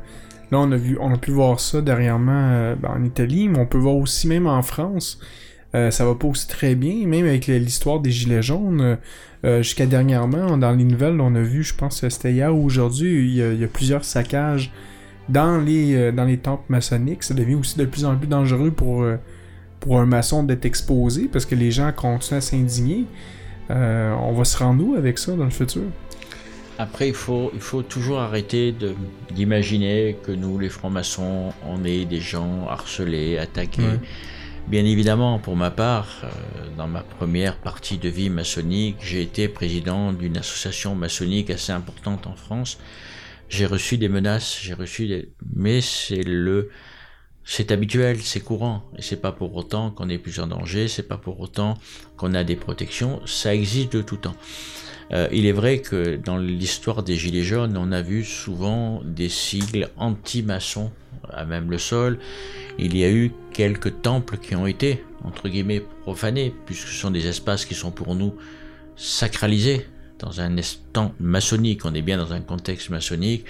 [0.53, 3.59] là, on a, vu, on a pu voir ça dernièrement euh, ben, en Italie, mais
[3.59, 5.19] on peut voir aussi même en France.
[5.73, 8.99] ça va pas aussi très bien, même avec l'histoire des Gilets jaunes.
[9.45, 12.65] Euh, jusqu'à dernièrement, dans les nouvelles, on a vu, je pense que c'était hier ou
[12.65, 14.73] aujourd'hui, il, il, y a plusieurs saccages
[15.29, 17.23] dans les, euh, dans les temples maçonniques.
[17.23, 19.17] Ça devient aussi de plus en plus dangereux pour, euh,
[19.81, 23.05] pour un maçon d'être exposé parce que les gens continuent à s'indigner.
[23.71, 25.83] on va se rendre où avec ça dans le futur?
[26.81, 28.75] Après, il faut, il faut toujours arrêter
[29.33, 33.99] d'imaginer que nous, les francs-maçons, on est des gens harcelés, attaqués.
[34.69, 36.29] Bien évidemment, pour ma part, euh,
[36.77, 42.27] dans ma première partie de vie maçonnique, j'ai été président d'une association maçonnique assez importante
[42.27, 42.79] en France.
[43.49, 45.31] J'ai reçu des menaces, j'ai reçu des...
[45.57, 46.69] Mais c'est le...
[47.45, 51.09] C'est habituel, c'est courant, et c'est pas pour autant qu'on est plus en danger, c'est
[51.09, 51.73] pas pour autant
[52.19, 54.37] qu'on a des protections, ça existe de tout temps.
[55.13, 59.31] Euh, il est vrai que dans l'histoire des Gilets jaunes, on a vu souvent des
[59.31, 60.93] sigles anti-maçons
[61.33, 62.19] à même le sol.
[62.79, 67.11] Il y a eu quelques temples qui ont été, entre guillemets, profanés, puisque ce sont
[67.11, 68.35] des espaces qui sont pour nous
[68.97, 69.87] sacralisés
[70.19, 71.85] dans un instant maçonnique.
[71.85, 73.45] On est bien dans un contexte maçonnique.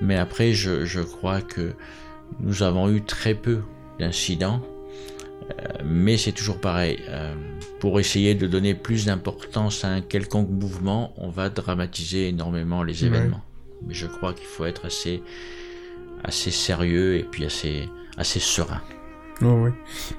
[0.00, 1.72] Mais après, je, je crois que
[2.40, 3.60] nous avons eu très peu
[3.98, 4.62] d'incidents.
[5.50, 6.98] Euh, mais c'est toujours pareil.
[7.08, 7.34] Euh,
[7.80, 13.04] pour essayer de donner plus d'importance à un quelconque mouvement, on va dramatiser énormément les
[13.04, 13.36] événements.
[13.36, 13.86] Ouais.
[13.88, 15.22] Mais je crois qu'il faut être assez
[16.24, 18.80] assez sérieux et puis assez, assez serein.
[19.42, 19.70] Oh oui.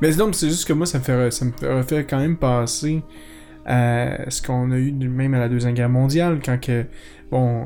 [0.02, 3.04] Mais donc, c'est juste que moi, ça me fait, ça me fait quand même passer
[3.66, 6.86] à ce qu'on a eu même à la Deuxième Guerre mondiale, quand que,
[7.30, 7.66] bon,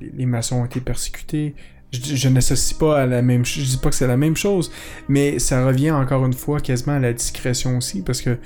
[0.00, 1.54] les, maçons ont été persécutés.
[1.90, 4.70] Je, je n'associe pas à la même je dis pas que c'est la même chose,
[5.08, 8.36] mais ça revient encore une fois quasiment à la discrétion aussi, parce que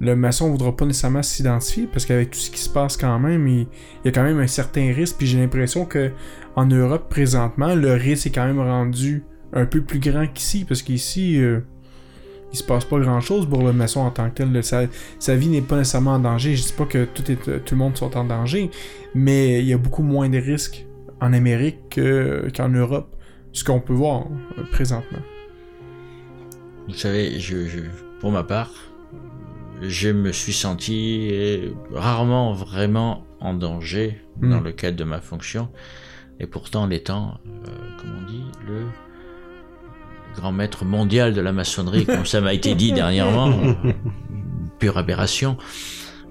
[0.00, 3.48] le maçon voudra pas nécessairement s'identifier parce qu'avec tout ce qui se passe quand même,
[3.48, 3.66] il,
[4.04, 5.16] y a quand même un certain risque.
[5.18, 6.12] Puis j'ai l'impression que
[6.56, 10.82] en Europe présentement, le risque est quand même rendu un peu plus grand qu'ici parce
[10.82, 11.60] qu'ici, euh,
[12.52, 14.62] il se passe pas grand chose pour le maçon en tant que tel.
[15.18, 16.54] Sa, vie n'est pas nécessairement en danger.
[16.54, 18.70] Je dis pas que tout, le monde soit en danger,
[19.14, 20.86] mais il y a beaucoup moins de risques
[21.20, 23.16] en Amérique que- qu'en Europe,
[23.52, 24.26] ce qu'on peut voir
[24.58, 25.18] euh, présentement.
[26.86, 27.38] Vous savez,
[28.20, 28.72] pour ma part,
[29.82, 34.50] je me suis senti euh, rarement vraiment en danger Mm.
[34.50, 35.68] dans le cadre de ma fonction.
[36.38, 37.70] Et pourtant, en étant, euh,
[38.00, 38.82] comme on dit, le
[40.36, 43.52] grand maître mondial de la maçonnerie, comme ça m'a été dit dernièrement,
[44.78, 45.56] pure aberration,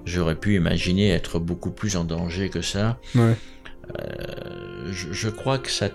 [0.06, 2.98] j'aurais pu imaginer être beaucoup plus en danger que ça.
[3.14, 3.36] Ouais.
[4.90, 5.90] je, je crois que ça,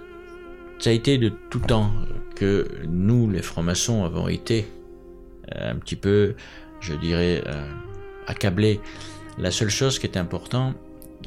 [0.78, 1.92] ça a été de tout temps
[2.36, 4.68] que nous, les francs-maçons, avons été
[5.56, 6.36] euh, un petit peu,
[6.84, 7.68] je dirais, euh,
[8.28, 8.80] accablés.
[9.38, 10.76] La seule chose qui est importante,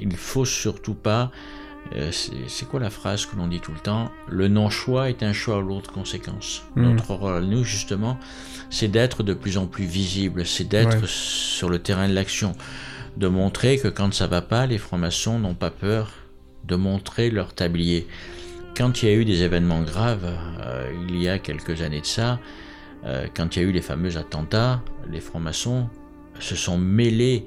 [0.01, 1.31] il faut surtout pas,
[1.95, 4.11] euh, c'est quoi la phrase que l'on dit tout le temps?
[4.29, 6.63] Le non-choix est un choix à lourde conséquence.
[6.77, 6.83] Mm.
[6.83, 8.19] Notre rôle nous, justement,
[8.71, 11.09] c'est d'être de plus en plus visible, c'est d'être Ouais.
[11.09, 12.53] sur le terrain de l'action,
[13.17, 16.11] de montrer que quand ça va pas, les francs-maçons n'ont pas peur
[16.65, 18.07] de montrer leur tablier.
[18.77, 20.27] Quand il y a eu des événements graves,
[20.61, 22.39] euh, il y a quelques années de ça,
[23.07, 25.89] euh, quand il y a eu les fameux attentats, les francs-maçons
[26.41, 27.47] se sont mêlés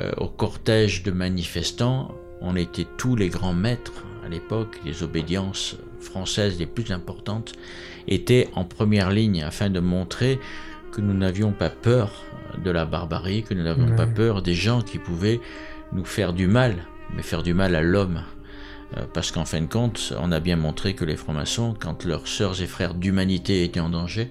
[0.00, 2.14] euh, au cortège de manifestants.
[2.40, 7.52] On était tous les grands maîtres à l'époque, les obédiences françaises les plus importantes
[8.06, 10.38] étaient en première ligne afin de montrer
[10.92, 12.10] que nous n'avions pas peur
[12.62, 13.96] de la barbarie, que nous n'avions Ouais.
[13.96, 15.40] pas peur des gens qui pouvaient
[15.92, 16.74] nous faire du mal,
[17.14, 18.22] mais faire du mal à l'homme.
[18.96, 22.26] Euh, Parce qu'en fin de compte, on a bien montré que les francs-maçons, quand leurs
[22.26, 24.30] sœurs et frères d'humanité étaient en danger,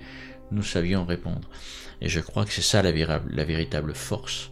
[0.52, 1.50] nous savions répondre.
[2.02, 2.92] Et je crois que c'est ça la,
[3.44, 4.52] véritable force.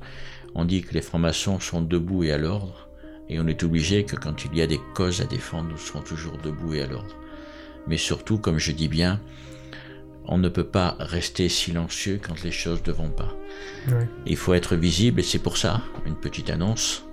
[0.55, 2.87] On dit que les francs-maçons sont debout et à l'ordre,
[3.29, 6.01] et on est obligé que quand il y a des causes à défendre, nous serons
[6.01, 7.15] toujours debout et à l'ordre.
[7.87, 9.21] Mais surtout, comme je dis bien,
[10.27, 13.35] on ne peut pas rester silencieux quand les choses ne vont pas.
[14.25, 17.03] Il faut être visible et c'est pour ça, une petite annonce.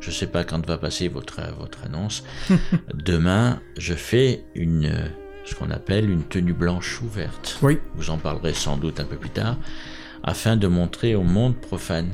[0.00, 2.24] Je ne sais pas quand va passer votre, votre annonce.
[2.94, 5.10] Demain, je fais une,
[5.50, 7.58] ce qu'on appelle une tenue blanche ouverte.
[7.62, 7.78] Oui.
[7.96, 9.58] Vous en parlerez sans doute un peu plus tard,
[10.22, 12.10] afin de montrer au monde profane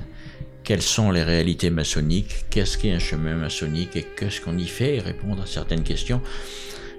[0.64, 4.96] quelles sont les réalités maçonniques, qu'est-ce qu'est un chemin maçonnique et qu'est-ce qu'on y fait
[4.96, 6.20] et répondre à certaines questions.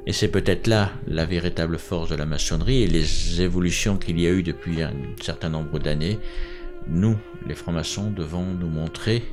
[0.05, 4.27] Et c'est peut-être là la véritable force de la maçonnerie et les évolutions qu'il y
[4.27, 6.19] a eu depuis un certain nombre d'années.
[6.87, 9.23] Nous, les francs-maçons, devons nous montrer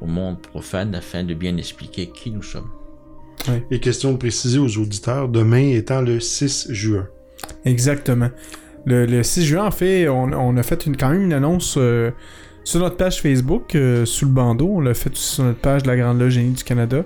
[0.00, 2.70] au monde profane afin de bien expliquer qui nous sommes.
[3.70, 7.06] Et question de préciser aux auditeurs, demain étant le 6 juin.
[7.64, 8.30] Exactement.
[8.86, 11.76] Le, le 6 juin, en fait, on, on a fait une, quand même une annonce
[11.78, 12.10] euh,
[12.64, 14.68] sur notre page Facebook, euh, sous le bandeau.
[14.76, 17.04] On l'a fait aussi sur notre page de la Grande Loge Génie du Canada.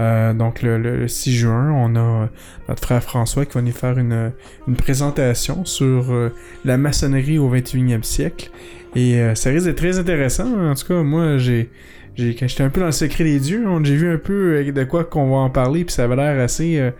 [0.00, 2.28] Euh, donc le, le- le 6 juin, on a
[2.68, 4.32] notre frère François qui va nous faire une,
[4.66, 6.30] une présentation sur euh,
[6.64, 8.50] la maçonnerie au 21e siècle.
[8.96, 10.46] Et euh, ça risque d'être très intéressant.
[10.70, 11.70] En tout cas, moi, j'ai,
[12.16, 14.56] j'ai quand j'étais un peu dans le secret des dieux, on- j'ai vu un peu
[14.56, 16.90] euh, de quoi qu'on va en parler, puis ça avait l'air assez, euh,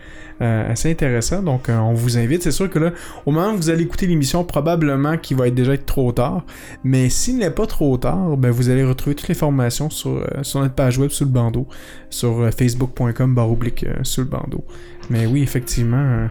[0.42, 1.42] euh, intéressant.
[1.42, 2.42] Donc, on vous invite.
[2.42, 2.90] C'est sûr que là,
[3.24, 6.44] au moment où vous allez écouter l'émission, probablement qu'il va être déjà être trop tard.
[6.82, 10.60] Mais s'il n'est pas trop tard, ben, vous allez retrouver toutes les formations sur, sur
[10.60, 11.68] notre page web sous le bandeau,
[12.10, 14.64] sur facebook.com baroblique sous le bandeau.
[15.10, 16.28] Mais oui, effectivement,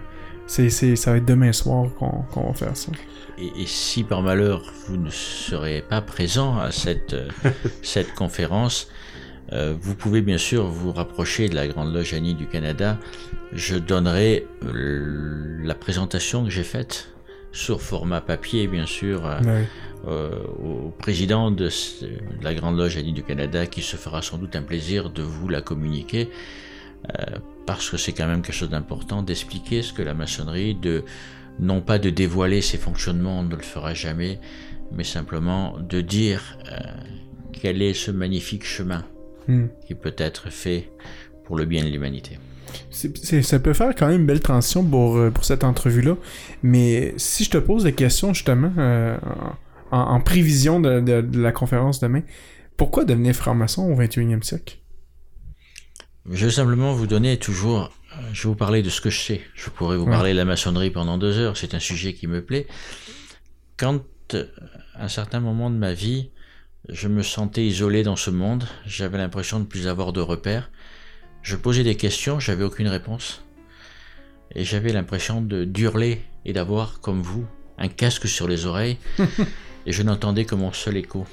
[0.47, 2.91] ça va être demain soir qu'on, qu'on va faire ça.
[3.37, 7.15] Et, et si par malheur vous ne serez pas présent à cette,
[7.81, 8.87] cette conférence,
[9.51, 12.97] euh, vous pouvez bien sûr vous rapprocher de la Grande Loge Annie du Canada.
[13.51, 17.09] Je donnerai euh, la présentation que j'ai faite
[17.51, 19.67] sur format papier, bien sûr, Ouais.
[20.07, 20.31] euh,
[20.63, 21.69] au président de,
[22.41, 25.49] la Grande Loge Annie du Canada qui se fera sans doute un plaisir de vous
[25.49, 26.29] la communiquer
[27.65, 31.03] parce que c'est quand même quelque chose d'important d'expliquer ce que la maçonnerie, de
[31.59, 34.39] non pas de dévoiler ses fonctionnements, on ne le fera jamais,
[34.91, 36.75] mais simplement de dire euh,
[37.51, 39.05] quel est ce magnifique chemin
[39.47, 39.65] Hmm.
[39.85, 40.89] qui peut être fait
[41.43, 42.39] pour le bien de l'humanité.
[42.89, 46.15] Ça peut faire quand même une belle transition pour, euh, pour cette entrevue-là.
[46.63, 49.17] Mais si je te pose des questions justement euh,
[49.91, 52.21] en, en prévision de, de- de la conférence demain,
[52.77, 54.77] pourquoi devenir franc-maçon au 21e siècle?
[56.31, 57.91] Je vais simplement vous donner toujours,
[58.33, 59.41] je vais vous parler de ce que je sais.
[59.55, 60.11] Je pourrais vous Ouais.
[60.11, 62.67] parler de la maçonnerie pendant deux heures, c'est un sujet qui me plaît.
[63.77, 64.01] Quand,
[64.33, 64.45] euh,
[64.95, 66.29] à un certain moment de ma vie,
[66.89, 70.69] je me sentais isolé dans ce monde, j'avais l'impression de ne plus avoir de repères,
[71.41, 73.43] je posais des questions, j'avais aucune réponse.
[74.55, 77.45] Et j'avais l'impression de d'hurler et d'avoir, comme vous,
[77.77, 78.97] un casque sur les oreilles,
[79.85, 81.25] et je n'entendais que mon seul écho.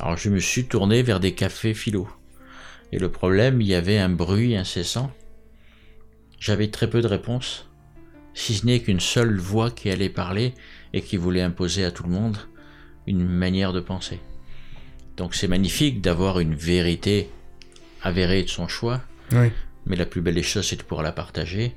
[0.00, 2.08] Alors je me suis tourné vers des cafés philo.
[2.90, 5.12] Et le problème, il y avait un bruit incessant.
[6.42, 7.68] J'avais très peu de réponses,
[8.34, 10.54] si ce n'est qu'une seule voix qui allait parler
[10.92, 12.36] et qui voulait imposer à tout le monde
[13.06, 14.18] une manière de penser.
[15.16, 17.30] Donc c'est magnifique d'avoir une vérité
[18.02, 19.52] avérée de son choix, Oui.
[19.86, 21.76] mais la plus belle des choses, c'est de pouvoir la partager.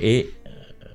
[0.00, 0.50] Et euh,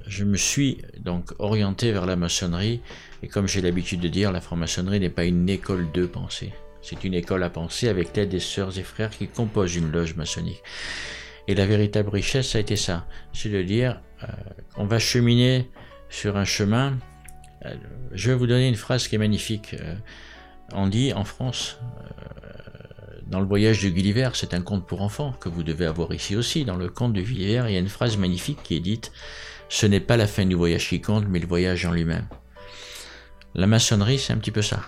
[0.05, 2.81] je me suis donc orienté vers la maçonnerie,
[3.23, 6.51] et comme j'ai l'habitude de dire, la franc-maçonnerie n'est pas une école de pensée.
[6.81, 10.17] C'est une école à penser avec l'aide des sœurs et frères qui composent une loge
[10.17, 10.61] maçonnique.
[11.47, 13.07] Et la véritable richesse, ça a été ça.
[13.33, 14.27] C'est de dire, euh,
[14.77, 15.69] on va cheminer
[16.11, 16.97] sur un chemin.
[17.65, 17.73] Euh,
[18.11, 19.75] je vais vous donner une phrase qui est magnifique.
[19.79, 19.95] Euh,
[20.73, 25.33] on dit en France, euh, dans le voyage de Gulliver, c'est un conte pour enfants
[25.39, 26.65] que vous devez avoir ici aussi.
[26.65, 29.11] Dans le conte de Gulliver, il y a une phrase magnifique qui est dite
[29.69, 32.27] Ce n'est pas la fin du voyage qui compte, mais le voyage en lui-même.
[33.55, 34.81] La maçonnerie, c'est un petit peu ça.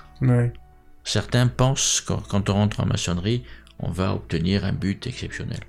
[1.03, 3.43] Certains pensent que quand on rentre en maçonnerie,
[3.79, 5.59] on va obtenir un but exceptionnel.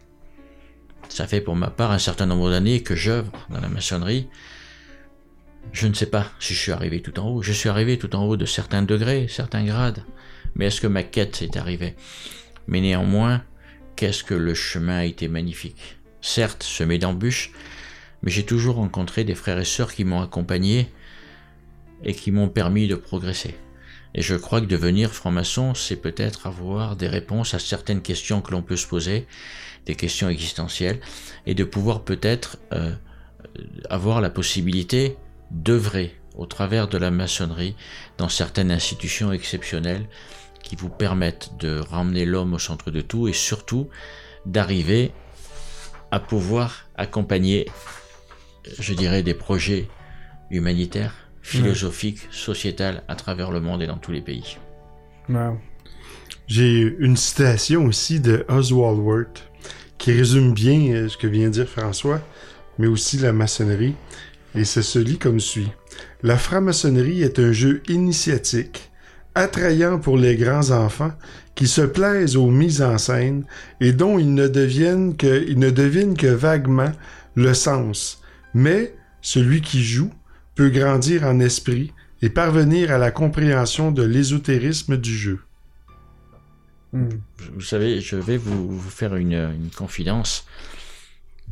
[1.09, 4.29] Ça fait pour ma part un certain nombre d'années que j'œuvre dans la maçonnerie.
[5.73, 7.43] Je ne sais pas si je suis arrivé tout en haut.
[7.43, 10.05] Je suis arrivé tout en haut de certains degrés, certains grades.
[10.55, 11.97] Mais est-ce que ma quête est arrivée?
[12.67, 13.43] Mais néanmoins,
[13.97, 15.99] qu'est-ce que le chemin a été magnifique?
[16.21, 17.53] Certes, semé d'embûches,
[18.23, 20.89] mais j'ai toujours rencontré des frères et sœurs qui m'ont accompagné
[22.03, 23.57] et qui m'ont permis de progresser.
[24.15, 28.53] Et je crois que devenir franc-maçon, c'est peut-être avoir des réponses à certaines questions que
[28.53, 29.27] l'on peut se poser,
[29.87, 31.01] des questions existentielles,
[31.47, 32.95] et de pouvoir peut-être euh,
[33.91, 35.17] avoir la possibilité
[35.51, 37.77] d'œuvrer au travers de la maçonnerie
[38.19, 40.07] dans certaines institutions exceptionnelles
[40.63, 43.89] qui vous permettent de ramener l'homme au centre de tout et surtout
[44.47, 45.13] d'arriver
[46.11, 47.69] à pouvoir accompagner,
[48.79, 49.89] je dirais, des projets
[50.51, 54.57] humanitaires, philosophiques, sociétals à travers le monde et dans tous les pays.
[55.29, 55.59] Wow.
[56.47, 59.51] J'ai une citation aussi de Oswald Wirth
[59.99, 62.21] qui résume bien euh, ce que vient de dire François,
[62.79, 63.95] mais aussi la maçonnerie.
[64.55, 65.71] Et ça se lit comme suit.
[66.23, 68.91] La franc-maçonnerie est un jeu initiatique,
[69.35, 71.13] attrayant pour les grands enfants
[71.55, 73.45] qui se plaisent aux mises en scène
[73.81, 76.93] et dont ils ne deviennent que, ils ne devinent que vaguement
[77.35, 78.23] le sens.
[78.55, 80.11] Mais celui qui joue
[80.55, 81.93] peut grandir en esprit
[82.23, 85.41] et parvenir à la compréhension de l'ésotérisme du jeu.
[86.93, 87.09] Hmm.
[87.53, 90.47] Vous savez, je vais vous, vous faire une, une confidence.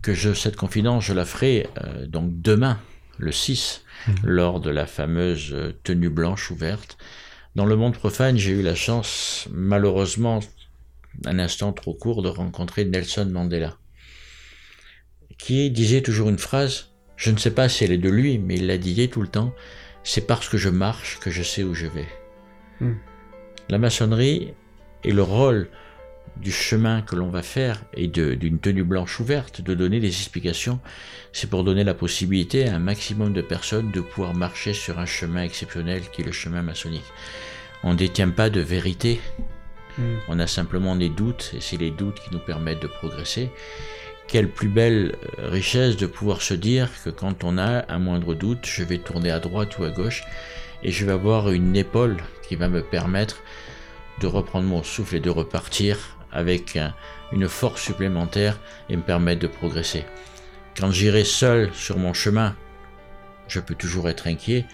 [0.00, 2.80] Que je, cette confidence, je la ferai euh, donc demain,
[3.18, 3.84] le 6,
[4.24, 6.98] lors de la fameuse euh, tenue blanche ouverte.
[7.54, 10.40] Dans le monde profane, j'ai eu la chance, malheureusement,
[11.26, 13.76] un instant trop court, de rencontrer Nelson Mandela,
[15.38, 16.91] qui disait toujours une phrase,
[17.22, 19.28] je ne sais pas si elle est de lui, mais il la disait tout le
[19.28, 19.54] temps,
[20.02, 22.08] c'est parce que je marche que je sais où je vais.
[22.80, 22.94] Hmm.
[23.68, 24.54] La maçonnerie
[25.04, 25.68] et le rôle
[26.38, 30.80] du chemin que l'on va faire et d'une tenue blanche ouverte, de donner des explications,
[31.32, 35.06] c'est pour donner la possibilité à un maximum de personnes de pouvoir marcher sur un
[35.06, 37.12] chemin exceptionnel qui est le chemin maçonnique.
[37.84, 39.20] On ne détient pas de vérité,
[39.98, 40.16] Hmm.
[40.28, 43.50] on a simplement des doutes et c'est les doutes qui nous permettent de progresser.
[44.28, 48.34] Quelle plus belle euh, richesse de pouvoir se dire que quand on a un moindre
[48.34, 50.22] doute, je vais tourner à droite ou à gauche
[50.82, 52.16] et je vais avoir une épaule
[52.48, 53.42] qui va me permettre
[54.20, 55.98] de reprendre mon souffle et de repartir
[56.32, 56.94] avec un-
[57.32, 58.58] une force supplémentaire
[58.88, 60.04] et me permettre de progresser.
[60.78, 62.56] Quand j'irai seul sur mon chemin,
[63.48, 64.64] je peux toujours être inquiet.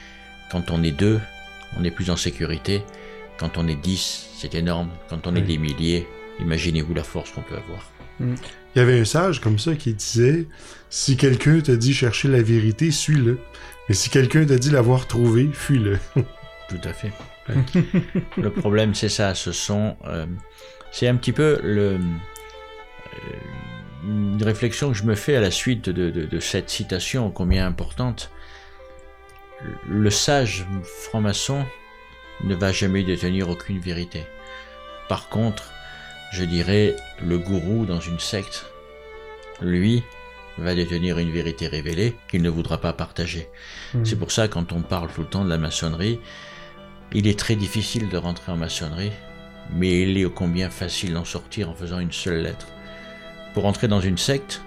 [0.53, 1.21] Quand on est deux,
[1.79, 2.83] on est plus en sécurité.
[3.39, 4.91] Quand on est dix, c'est énorme.
[5.09, 5.47] Quand on est Oui.
[5.47, 6.07] des milliers,
[6.41, 7.91] imaginez-vous la force qu'on peut avoir.
[8.79, 10.47] Il y avait un sage comme ça qui disait
[10.89, 13.41] Si quelqu'un te dit chercher la vérité, suis-le.
[13.89, 15.99] Mais si quelqu'un te dit l'avoir trouvée, fuis-le.
[16.69, 17.11] Tout à fait.
[18.37, 19.35] le problème, c'est ça.
[19.35, 20.27] Ce sont, euh,
[20.93, 21.99] c'est un petit peu le, euh,
[24.05, 27.67] une réflexion que je me fais à la suite de, de- de cette citation combien
[27.67, 28.31] importante.
[29.89, 30.65] Le sage
[31.11, 31.65] franc-maçon
[32.45, 34.23] ne va jamais détenir aucune vérité.
[35.09, 35.73] Par contre,
[36.33, 38.67] je dirais le gourou dans une secte,
[39.61, 40.03] lui,
[40.59, 43.49] va détenir une vérité révélée qu'il ne voudra pas partager.
[43.95, 44.05] Hmm.
[44.05, 46.21] C'est pour ça quand on parle tout le temps de la maçonnerie,
[47.13, 49.13] il est très difficile de rentrer en maçonnerie,
[49.73, 52.67] mais il est ô combien facile d'en sortir en faisant une seule lettre.
[53.55, 54.63] Pour entrer dans une secte,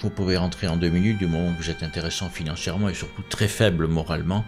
[0.00, 3.22] vous pouvez rentrer en deux minutes du moment où vous êtes intéressant financièrement et surtout
[3.28, 4.44] très faible moralement,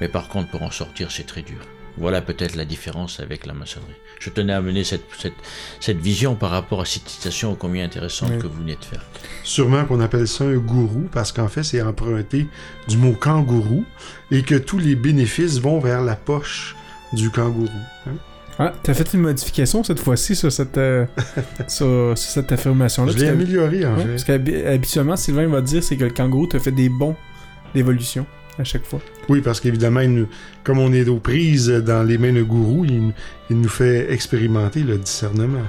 [0.00, 1.60] mais par contre pour en sortir c'est très dur.
[1.96, 3.94] Voilà peut-être la différence avec la maçonnerie.
[4.20, 5.34] Je tenais à amener cette, cette,
[5.80, 8.38] cette vision par rapport à cette citation ô combien intéressante Oui.
[8.38, 9.04] que vous venez de faire.
[9.42, 12.46] Sûrement qu'on appelle ça un gourou parce qu'en fait, c'est emprunté
[12.88, 13.84] du mot kangourou
[14.30, 16.74] et que tous les bénéfices vont vers la poche
[17.12, 17.68] du kangourou.
[18.06, 18.12] hein.
[18.56, 21.06] Ah, t'as fait une modification cette fois-ci sur cette, euh,
[21.68, 23.10] sur, sur cette affirmation-là.
[23.10, 24.08] Je parce l'ai que- amélioré, en ouais, fait.
[24.10, 27.16] parce qu'habituellement, Sylvain va dire c'est que le kangourou te fait des bons
[27.74, 28.26] d'évolution
[28.58, 29.00] à chaque fois.
[29.28, 30.02] Oui, parce qu'évidemment,
[30.62, 33.12] comme on est aux prises dans les mains de gourou, il,
[33.50, 35.62] il nous fait expérimenter le discernement.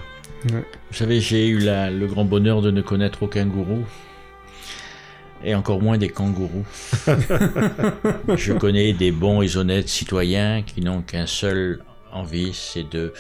[0.46, 0.54] Vous
[0.92, 3.84] savez, j'ai eu la- le grand bonheur de ne connaître aucun gourou.
[5.44, 6.66] Et encore moins des kangourous.
[8.36, 11.82] Je connais des bons et honnêtes citoyens qui n'ont qu'un seul
[12.12, 13.14] envie, c'est de,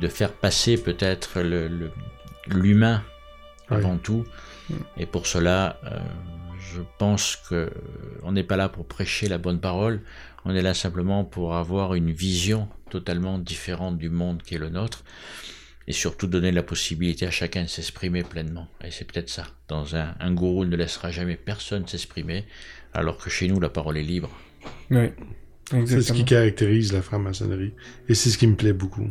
[0.00, 1.90] de faire passer peut-être le- le-
[2.48, 3.02] l'humain
[3.70, 3.78] Ouais.
[3.78, 4.24] avant tout.
[4.96, 5.98] Et pour cela, euh,
[6.76, 7.70] je pense que
[8.22, 10.00] on n'est pas là pour prêcher la bonne parole.
[10.44, 14.68] On est là simplement pour avoir une vision totalement différente du monde qui est le
[14.68, 15.04] nôtre
[15.88, 18.68] et surtout donner la possibilité à chacun de s'exprimer pleinement.
[18.84, 19.44] Et c'est peut-être ça.
[19.68, 22.44] Dans un, un gourou ne laissera jamais personne s'exprimer,
[22.92, 24.30] alors que chez nous, la parole est libre.
[24.90, 25.08] Oui.
[25.86, 27.72] C'est ce qui caractérise la franc-maçonnerie.
[28.08, 29.08] Et c'est ce qui me plaît beaucoup.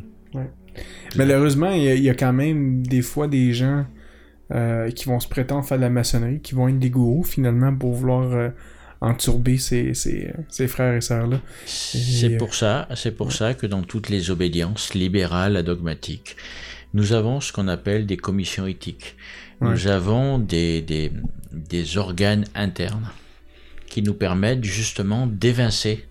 [1.15, 3.85] Malheureusement, il y, a- il y a quand même des fois des gens
[4.51, 7.75] euh, qui vont se prétendre faire de la maçonnerie, qui vont être des gourous finalement
[7.75, 8.49] pour vouloir euh,
[9.01, 11.39] enturber ces, ces, ces frères et sœurs-là.
[11.65, 16.35] C'est pour ça, c'est pour ça que dans toutes les obédiences libérales à dogmatiques,
[16.93, 19.15] nous avons ce qu'on appelle des commissions éthiques.
[19.61, 21.11] Nous avons des, des,
[21.51, 23.09] des organes internes
[23.87, 26.05] qui nous permettent justement d'évincer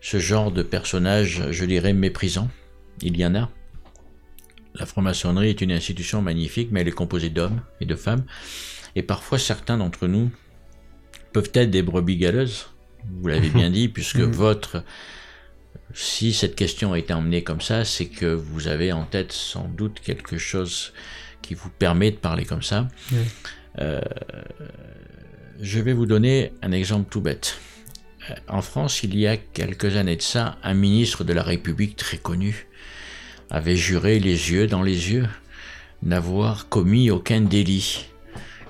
[0.00, 2.50] ce genre de personnages, je dirais, méprisants.
[3.00, 3.50] Il y en a.
[4.74, 8.24] La franc-maçonnerie est une institution magnifique, mais elle est composée d'hommes et de femmes.
[8.96, 10.30] Et parfois, certains d'entre nous
[11.32, 12.66] peuvent être des brebis galeuses.
[13.20, 14.84] Vous l'avez bien dit, puisque votre...
[15.92, 19.68] Si cette question a été emmenée comme ça, c'est que vous avez en tête sans
[19.68, 20.92] doute quelque chose
[21.42, 22.88] qui vous permet de parler comme ça.
[23.12, 23.18] Oui.
[23.80, 24.00] Euh,
[25.60, 27.58] je vais vous donner un exemple tout bête.
[28.30, 31.96] Euh, En France, il y a quelques années de ça, un ministre de la République
[31.96, 32.66] très connu
[33.50, 35.26] avait juré les yeux dans les yeux
[36.04, 38.06] n'avoir commis aucun délit,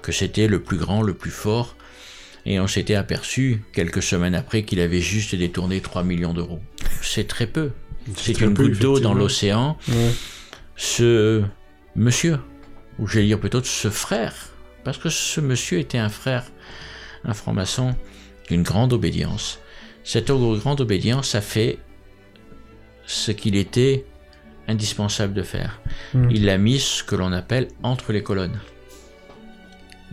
[0.03, 1.77] que c'était le plus grand, le plus fort,
[2.47, 6.61] et on s'était aperçu quelques semaines après qu'il avait juste détourné 3 millions d'euros.
[7.03, 7.71] C'est très peu.
[8.17, 9.79] C'est une goutte d'eau dans l'océan.
[9.89, 10.11] Ouais.
[10.77, 11.43] Ce
[11.97, 12.39] monsieur,
[12.99, 14.35] ou j'allais dire plutôt ce frère,
[14.85, 16.45] parce que ce monsieur était un frère,
[17.25, 17.97] un franc-maçon,
[18.49, 19.59] d'une grande obédience.
[20.05, 21.79] Cette grande obédience a fait
[23.07, 24.05] ce qu'il était
[24.69, 25.81] indispensable de faire.
[26.15, 26.31] Mm.
[26.31, 28.61] Il l'a mis ce que l'on appelle entre les colonnes.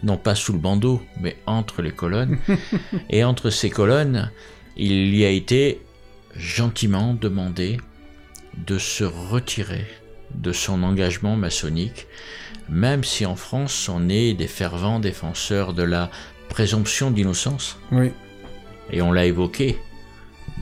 [0.04, 2.38] Non pas sous le bandeau, mais entre les colonnes.
[3.10, 4.32] Et entre ces colonnes,
[4.78, 5.82] il lui a été
[6.36, 7.78] gentiment demandé
[8.66, 9.86] de se retirer
[10.34, 12.08] de son engagement maçonnique,
[12.70, 16.10] même si en France on est des fervents défenseurs de la
[16.49, 17.78] présomption d'innocence.
[17.91, 18.12] Oui.
[18.91, 19.78] Et on l'a évoqué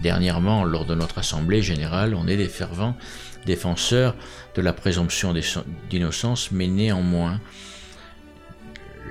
[0.02, 2.96] dernièrement lors de notre assemblée générale, on est des fervents
[3.46, 4.16] défenseurs
[4.56, 5.34] de la présomption
[5.90, 7.40] d'innocence, mais néanmoins,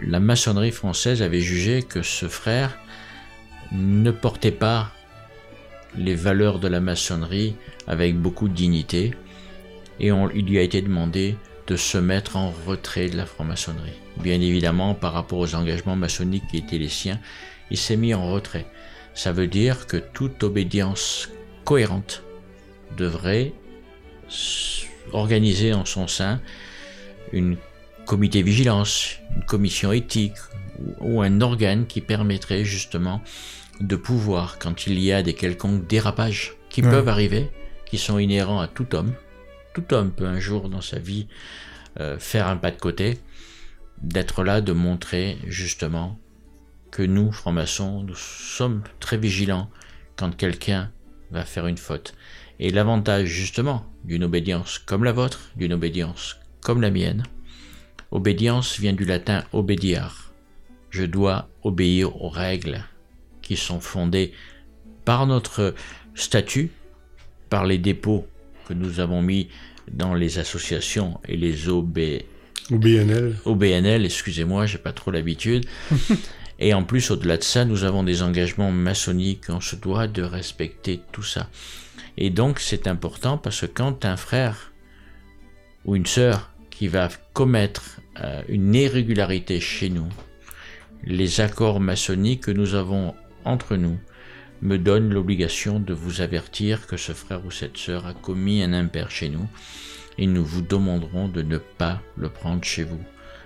[0.02, 2.78] la maçonnerie française avait jugé que ce frère
[3.72, 4.92] ne portait pas
[5.96, 7.56] les valeurs de la maçonnerie
[7.86, 9.14] avec beaucoup de dignité,
[10.00, 13.98] et on- il lui a été demandé de se mettre en retrait de la franc-maçonnerie.
[14.16, 17.20] Bien évidemment, par rapport aux engagements maçonniques qui étaient les siens,
[17.70, 18.66] il s'est mis en retrait.
[19.14, 21.28] Ça veut dire que toute obédience
[21.64, 22.22] cohérente
[22.96, 23.52] devrait
[25.12, 26.40] organiser en son sein
[27.32, 27.56] une
[28.06, 30.36] comité vigilance, une commission éthique
[31.00, 33.22] ou, ou un organe qui permettrait justement
[33.80, 36.90] de pouvoir, quand il y a des quelconques dérapages qui Ouais.
[36.90, 37.50] peuvent arriver,
[37.86, 39.12] qui sont inhérents à tout homme,
[39.74, 41.28] tout homme peut un jour dans sa vie
[42.00, 43.18] euh, faire un pas de côté,
[44.02, 46.18] d'être là, de montrer justement
[46.90, 49.70] que nous, francs-maçons, nous sommes très vigilants
[50.16, 50.90] quand quelqu'un
[51.30, 52.14] va faire une faute.
[52.60, 57.22] Et l'avantage justement d'une obédience comme la vôtre, d'une obédience comme la mienne,
[58.10, 60.32] obédience vient du latin obediar.
[60.90, 62.84] Je dois obéir aux règles
[63.42, 64.32] qui sont fondées
[65.04, 65.74] par notre
[66.14, 66.70] statut,
[67.48, 68.26] par les dépôts
[68.66, 69.48] que nous avons mis
[69.90, 71.98] dans les associations et les OB,
[72.70, 73.36] Au BNL.
[73.44, 75.64] au BNL, excusez-moi, j'ai pas trop l'habitude.
[76.60, 80.22] Et en plus, au-delà de ça, nous avons des engagements maçonniques, on se doit de
[80.22, 81.48] respecter tout ça.
[82.20, 84.72] Et donc, c'est important parce que quand un frère
[85.84, 90.08] ou une sœur qui va commettre euh, une irrégularité chez nous,
[91.04, 93.14] les accords maçonniques que nous avons
[93.44, 93.96] entre nous
[94.62, 98.72] me donnent l'obligation de vous avertir que ce frère ou cette sœur a commis un
[98.72, 99.46] impair chez nous
[100.18, 103.00] et nous vous demanderons de ne pas le prendre chez vous.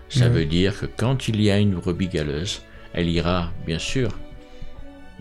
[0.08, 0.34] Ça Mhm.
[0.34, 2.62] veut dire que quand il y a une brebis galeuse,
[2.94, 4.10] elle ira, bien sûr,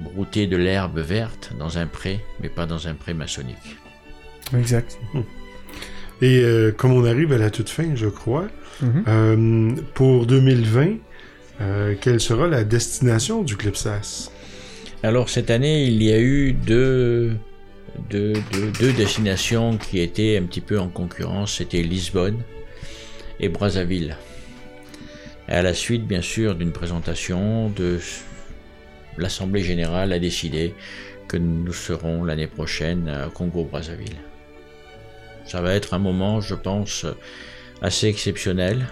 [0.01, 3.77] brouter de l'herbe verte dans un pré, mais pas dans un pré maçonnique.
[4.57, 4.99] Exact.
[6.21, 8.47] Et euh, comme on arrive à la toute fin, je crois,
[8.81, 9.03] Mhm.
[9.07, 10.97] euh, pour 2020,
[11.61, 14.31] euh, quelle sera la destination du Clipsas?
[15.03, 17.33] Alors cette année, il y a eu deux,
[18.09, 21.57] deux, deux, deux destinations qui étaient un petit peu en concurrence.
[21.57, 22.39] C'était Lisbonne
[23.39, 24.15] et Brazzaville.
[25.47, 27.99] À la suite, bien sûr, d'une présentation de
[29.17, 30.73] l'Assemblée générale a décidé
[31.27, 34.17] que nous serons l'année prochaine à Congo-Brazzaville.
[35.45, 37.05] Ça va être un moment, je pense,
[37.81, 38.85] assez exceptionnel.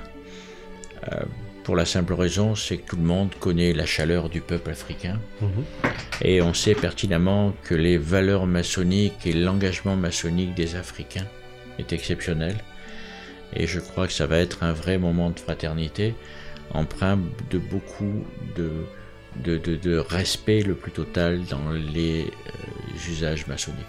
[1.11, 1.23] Euh,
[1.63, 5.19] pour la simple raison, c'est que tout le monde connaît la chaleur du peuple africain.
[6.21, 11.27] Et on sait pertinemment que les valeurs maçonniques et l'engagement maçonnique des Africains
[11.77, 12.55] est exceptionnel.
[13.55, 16.15] Et je crois que ça va être un vrai moment de fraternité,
[16.71, 17.19] empreint
[17.51, 18.71] de beaucoup de,
[19.43, 23.79] de, de- de respect le plus total dans les euh, usages maçonniques.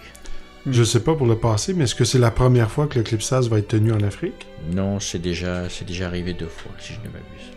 [0.69, 3.03] Je sais pas pour le passé, mais est-ce que c'est la première fois que le
[3.03, 4.45] Clipsas va être tenu en Afrique?
[4.71, 7.51] Non, c'est déjà, c'est déjà arrivé deux fois, si je ne m'abuse.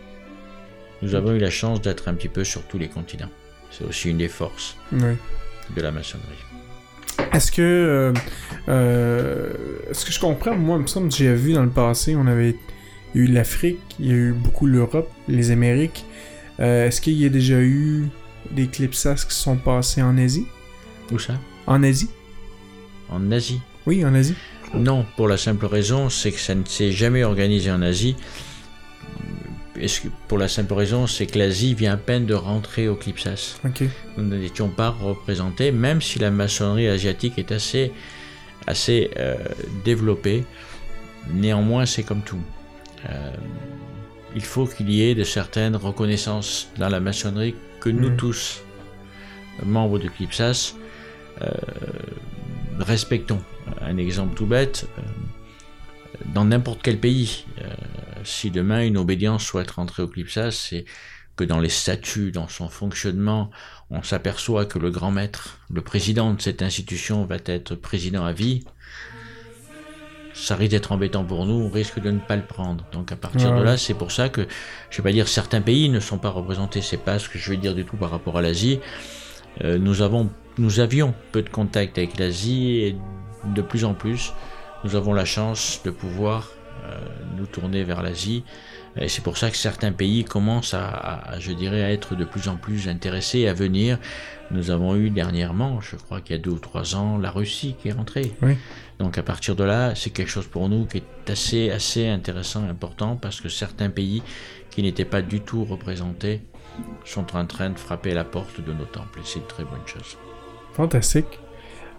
[1.03, 3.29] Nous avons eu la chance d'être un petit peu sur tous les continents.
[3.69, 5.13] C'est aussi une des forces Oui.
[5.75, 6.25] de la maçonnerie.
[7.33, 7.61] Est-ce que.
[7.61, 8.13] euh,
[8.69, 9.53] euh,
[9.91, 10.55] Est-ce que je comprends?
[10.55, 12.55] Moi, il me semble que j'ai vu dans le passé, on avait
[13.13, 16.05] eu l'Afrique, il y a eu beaucoup l'Europe, les Amériques.
[16.59, 18.07] Euh, Est-ce qu'il y a déjà eu
[18.51, 20.45] des clipsas qui sont passés en Asie?
[21.11, 21.33] Où ça?
[21.67, 22.09] En Asie
[23.09, 23.59] En Asie?
[23.85, 24.35] Oui, en Asie.
[24.73, 28.15] Non, pour la simple raison, c'est que ça ne s'est jamais organisé en Asie.
[29.75, 33.59] Que- pour la simple raison, c'est que l'Asie vient à peine de rentrer au Clipsas.
[34.17, 37.91] Nous n'étions pas représentés, même si la maçonnerie asiatique est assez,
[38.67, 39.35] assez euh,
[39.83, 40.45] développée.
[41.33, 42.39] Néanmoins, c'est comme tout.
[43.09, 43.31] Euh,
[44.35, 48.17] il faut qu'il y ait de certaines reconnaissances dans la maçonnerie que nous Mhm.
[48.17, 48.61] tous,
[49.65, 50.75] membres de Clipsas,
[51.41, 51.47] euh,
[52.79, 53.41] respectons.
[53.81, 55.01] Un exemple tout bête, euh,
[56.33, 57.67] dans n'importe quel pays, euh,
[58.23, 60.85] si demain une obédience souhaite rentrer au Clipsas, c'est
[61.35, 63.51] que dans les statuts, dans son fonctionnement,
[63.89, 68.31] on s'aperçoit que le grand maître, le président de cette institution va être président à
[68.31, 68.63] vie,
[70.37, 72.83] ça risque d'être embêtant pour nous, on risque de ne pas le prendre.
[72.91, 73.59] Donc à partir Ouais.
[73.59, 74.47] de là, c'est pour ça que,
[74.89, 77.49] je vais pas dire certains pays ne sont pas représentés, c'est pas ce que je
[77.51, 78.79] vais dire du tout par rapport à l'Asie.
[79.63, 82.95] Euh, nous avons, nous avions peu de contact avec l'Asie et
[83.55, 84.33] de plus en plus,
[84.83, 86.49] nous avons la chance de pouvoir
[86.85, 86.97] euh,
[87.37, 88.43] nous tourner vers l'Asie.
[88.97, 92.23] Et c'est pour ça que certains pays commencent à, à, je dirais, à être de
[92.23, 93.97] plus en plus intéressés à venir.
[94.51, 97.75] Nous avons eu dernièrement, je crois qu'il y a deux ou trois ans, la Russie
[97.81, 98.31] qui est rentrée.
[98.41, 98.55] Oui.
[98.99, 102.63] Donc à partir de là, c'est quelque chose pour nous qui est assez, assez intéressant,
[102.69, 104.23] important, parce que certains pays
[104.69, 106.41] qui n'étaient pas du tout représentés
[107.03, 109.19] sont en train de frapper la porte de nos temples.
[109.19, 110.17] Et c'est une très bonne chose.
[110.73, 111.39] Fantastique.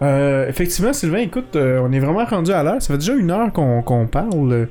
[0.03, 2.81] Euh, effectivement, Sylvain, écoute, euh, on est vraiment rendu à l'heure.
[2.81, 4.67] Ça fait déjà une heure qu'on parle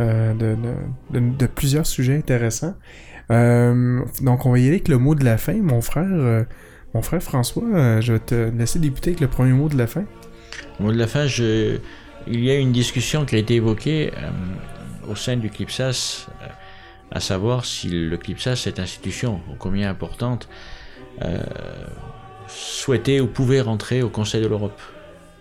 [0.00, 0.56] euh, de,
[1.10, 2.74] de- de- plusieurs sujets intéressants.
[3.28, 5.54] Donc, on va y aller avec le mot de la fin.
[5.54, 6.44] Mon frère,
[6.94, 10.04] mon frère François, je vais te laisser débuter avec le premier mot de la fin.
[10.78, 11.78] Au mot de la fin, je...
[12.26, 14.30] il y a une discussion qui a été évoquée euh,
[15.10, 16.46] au sein du CLIPSAS, euh,
[17.10, 20.48] à savoir si le CLIPSAS, cette institution combien importante,
[21.22, 21.42] euh,
[22.46, 24.80] souhaitait ou pouvait rentrer au Conseil de l'Europe.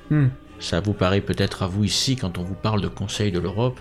[0.09, 0.27] Hmm.
[0.59, 3.79] Ça vous paraît peut-être à vous ici, quand on vous parle de Conseil de l'Europe,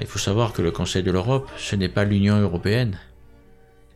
[0.00, 2.98] il faut savoir que le Conseil de l'Europe, ce n'est pas l'Union européenne,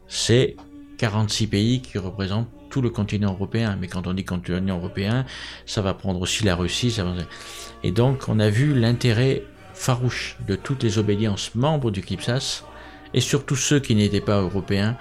[0.09, 0.57] c'est
[0.99, 3.77] 46 pays qui représentent tout le continent européen.
[3.81, 5.25] Mais quand on dit continent européen,
[5.67, 6.91] ça va prendre aussi la Russie.
[6.91, 7.13] Ça va...
[7.83, 9.43] Et donc, on a vu l'intérêt
[9.75, 12.65] farouche de toutes les obédiences membres du CLIPSAS,
[13.15, 14.97] et surtout ceux qui n'étaient pas européens,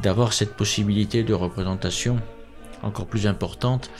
[0.00, 2.18] d'avoir cette possibilité de représentation
[2.82, 3.90] encore plus importante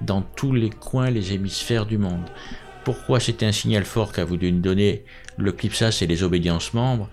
[0.00, 2.28] dans tous les coins, les hémisphères du monde.
[2.84, 5.04] Pourquoi c'était un signal fort qu'a voulu nous donner
[5.38, 7.08] le CLIPSAS et les obédiences membres?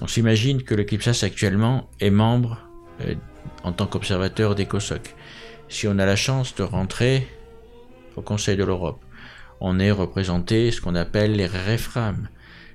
[0.00, 2.58] On s'imagine que le CLIPSAS actuellement est membre
[3.02, 3.14] euh,
[3.62, 5.14] en tant qu'observateur des COSOC.
[5.68, 7.26] Si on a la chance de rentrer
[8.16, 9.00] au Conseil de l'Europe,
[9.60, 12.28] on est représenté ce qu'on appelle les REFRAM,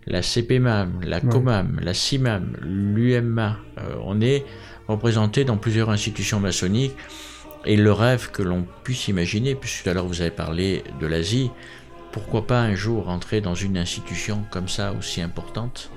[0.06, 3.58] la CPMAM, la COMAM, la CIMAM, l'UMA.
[3.80, 4.46] Euh, on est
[4.88, 6.96] représenté dans plusieurs institutions maçonniques
[7.66, 11.08] et le rêve que l'on puisse imaginer, puisque tout à l'heure vous avez parlé de
[11.08, 11.50] l'Asie,
[12.12, 15.90] pourquoi pas un jour rentrer dans une institution comme ça aussi importante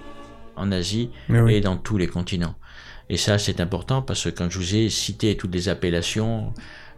[0.56, 1.54] en Asie oui.
[1.54, 2.54] et dans tous les continents.
[3.10, 6.52] Et ça, c'est important parce que quand je vous ai cité toutes les appellations,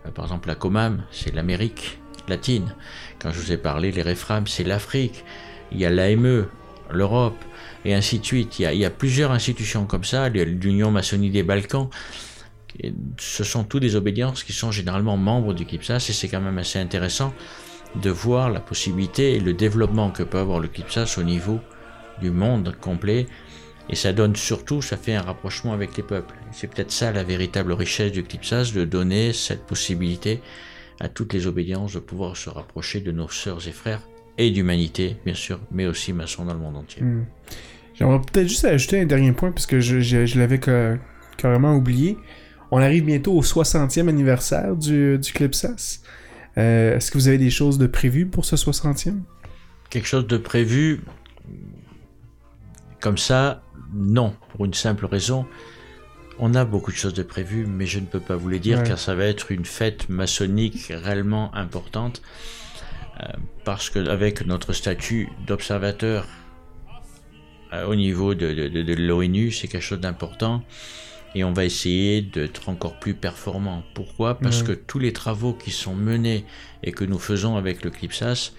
[0.07, 1.99] euh, par exemple la COMAM, c'est l'Amérique
[2.29, 2.75] latine.
[3.21, 5.25] Quand je vous ai parlé, les REFRAM, c'est l'Afrique.
[5.73, 6.47] Il y a l'AME,
[6.91, 7.39] l'Europe,
[7.85, 8.59] et ainsi de suite.
[8.59, 11.89] Il y a, plusieurs institutions comme ça, l'Union maçonnique des Balkans.
[13.19, 16.59] Ce sont tous des obédiences qui sont généralement membres du CLIPSAS et c'est quand même
[16.59, 17.35] assez intéressant
[18.01, 21.61] de voir la possibilité et le développement que peut avoir le CLIPSAS au niveau
[22.21, 23.27] du monde complet.
[23.93, 26.34] Et ça donne surtout, ça fait un rapprochement avec les peuples.
[26.53, 30.41] C'est peut-être ça la véritable richesse du CLIPSAS, de donner cette possibilité
[31.01, 34.03] à toutes les obédiences de pouvoir se rapprocher de nos sœurs et frères
[34.38, 37.03] et d'humanité, bien sûr, mais aussi maçons dans le monde entier.
[37.03, 37.24] Hmm.
[37.95, 40.97] J'aimerais peut-être juste ajouter un dernier point, puisque je, je, je l'avais ca-
[41.36, 42.16] carrément oublié.
[42.70, 46.01] On arrive bientôt au 60e anniversaire du, du Clipsas.
[46.59, 49.14] Euh, Est-ce que vous avez des choses de prévues pour ce 60e?
[49.91, 51.01] Quelque chose de prévu
[53.01, 53.62] comme ça,
[53.93, 55.47] non, pour une simple raison.
[56.39, 58.78] On a beaucoup de choses de prévues, mais je ne peux pas vous les dire
[58.78, 58.85] Ouais.
[58.87, 62.22] car ça va être une fête maçonnique réellement importante.
[63.22, 63.24] euh,
[63.64, 66.26] parce que avec notre statut d'observateur
[67.74, 70.64] euh, au niveau de, de- de- de l'ONU, c'est quelque chose d'important.
[71.35, 73.85] Et on va essayer d'être encore plus performant.
[73.95, 74.39] Pourquoi?
[74.39, 74.68] Parce Ouais.
[74.68, 76.45] que tous les travaux qui sont menés
[76.83, 78.53] et que nous faisons avec le CLIPSAS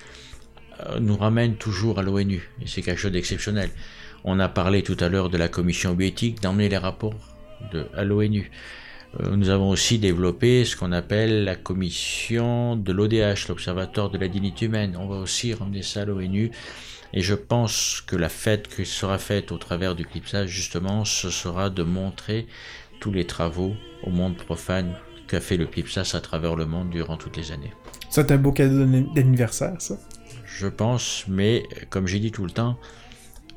[0.86, 2.50] euh, nous ramènent toujours à l'ONU.
[2.62, 3.72] Et c'est quelque chose d'exceptionnel.
[4.24, 7.14] On a parlé tout à l'heure de la commission bioéthique, d'emmener les rapports
[7.72, 8.52] de, à l'ONU.
[9.20, 14.28] Euh, Nous avons aussi développé ce qu'on appelle la commission de l'ODH, l'Observatoire de la
[14.28, 14.96] dignité humaine.
[14.98, 16.52] On va aussi ramener ça à l'ONU.
[17.14, 21.30] Et je pense que la fête qui sera faite au travers du CLIPSAS, justement, ce
[21.30, 22.48] sera de montrer
[23.02, 24.94] tous les travaux au monde profane
[25.28, 27.74] qu'a fait le CLIPSAS à travers le monde durant toutes les années.
[28.10, 29.98] C'est un beau cadeau d'anni- d'anniversaire, ça.
[30.46, 32.78] Je pense, mais comme j'ai dit tout le temps,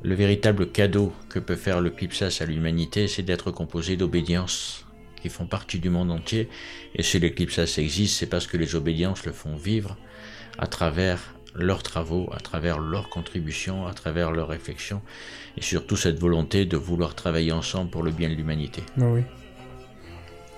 [0.04, 4.84] le véritable cadeau que peut faire le CLIPSAS à l'humanité, c'est d'être composé d'obédiences
[5.20, 6.50] qui font partie du monde entier.
[6.94, 9.96] Et si le CLIPSAS existe, c'est parce que les obédiences le font vivre
[10.58, 15.00] à travers leurs travaux, à travers leurs contributions, à travers leurs réflexions,
[15.56, 18.82] et surtout cette volonté de vouloir travailler ensemble pour le bien de l'humanité.
[19.00, 19.22] Ah oui.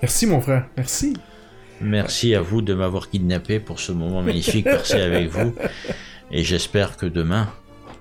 [0.02, 0.66] Merci, mon frère.
[0.76, 1.16] Merci.
[1.80, 5.54] Merci à vous de m'avoir kidnappé pour ce moment magnifique passé avec vous.
[6.32, 7.48] Et j'espère que demain,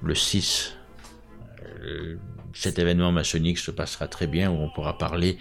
[0.01, 0.74] le 6, euh,
[2.53, 5.37] cet événement maçonnique se passera très bien, où on pourra parler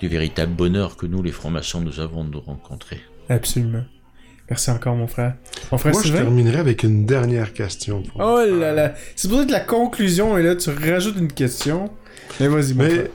[0.00, 3.00] du véritable bonheur que nous, les francs-maçons, nous avons de nous rencontrer.
[3.28, 3.84] Absolument.
[4.50, 5.36] Merci encore, mon frère.
[5.70, 8.02] Mon frère Moi, je terminerai avec une dernière question.
[8.02, 8.94] pour- Oh là là.
[9.16, 10.56] C'est pour ça que la conclusion est là.
[10.56, 11.90] Tu rajoutes une question.
[12.40, 13.08] Mais vas-y, mon Mais frère.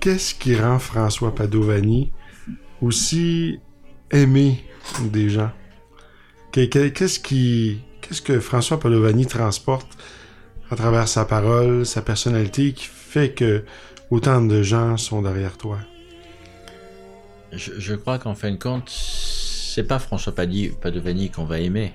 [0.00, 2.12] qu'est-ce qui rend François Padovani
[2.80, 3.60] aussi
[4.10, 4.64] aimé
[5.12, 5.50] des gens?
[6.52, 9.98] Que- que- Qu'est-ce qui, qu'est-ce que François Padovani transporte
[10.70, 13.64] à travers sa parole, sa personnalité, qui fait que
[14.10, 15.78] autant de gens sont derrière toi?
[17.52, 21.94] Je, crois qu'en fin de compte, c'est pas François Padovani qu'on va aimer.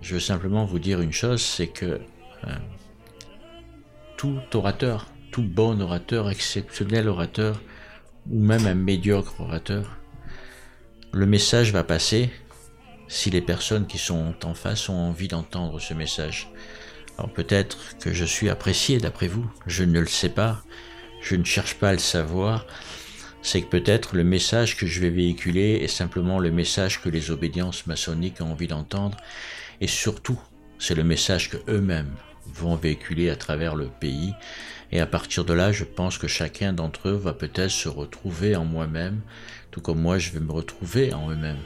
[0.00, 2.00] Je veux simplement vous dire une chose, c'est que
[2.46, 2.56] euh,
[4.16, 7.60] tout orateur, tout bon orateur, exceptionnel orateur,
[8.30, 9.98] ou même un médiocre orateur,
[11.12, 12.30] le message va passer
[13.08, 16.50] si les personnes qui sont en face ont envie d'entendre ce message.
[17.18, 20.62] Alors peut-être que je suis apprécié d'après vous, je ne le sais pas,
[21.20, 22.66] je ne cherche pas à le savoir,
[23.42, 27.30] c'est que peut-être le message que je vais véhiculer est simplement le message que les
[27.30, 29.16] obédiences maçonniques ont envie d'entendre,
[29.80, 30.40] et surtout,
[30.78, 32.14] c'est le message que eux-mêmes
[32.46, 34.34] vont véhiculer à travers le pays,
[34.90, 38.56] et à partir de là, je pense que chacun d'entre eux va peut-être se retrouver
[38.56, 39.20] en moi-même,
[39.70, 41.62] tout comme moi je vais me retrouver en eux-mêmes.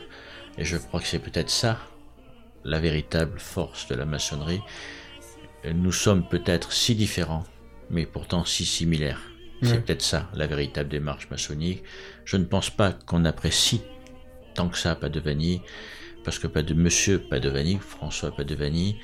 [0.56, 1.78] Et je crois que c'est peut-être ça,
[2.64, 4.60] la véritable force de la maçonnerie.
[5.64, 7.44] Nous sommes peut-être si différents,
[7.90, 9.20] mais pourtant si similaires.
[9.62, 9.80] C'est Ouais.
[9.80, 11.82] peut-être ça, la véritable démarche maçonnique.
[12.24, 13.80] Je ne pense pas qu'on apprécie
[14.54, 15.62] tant que ça Padovani,
[16.24, 18.98] parce que pas de Monsieur Padovani, François Padovani,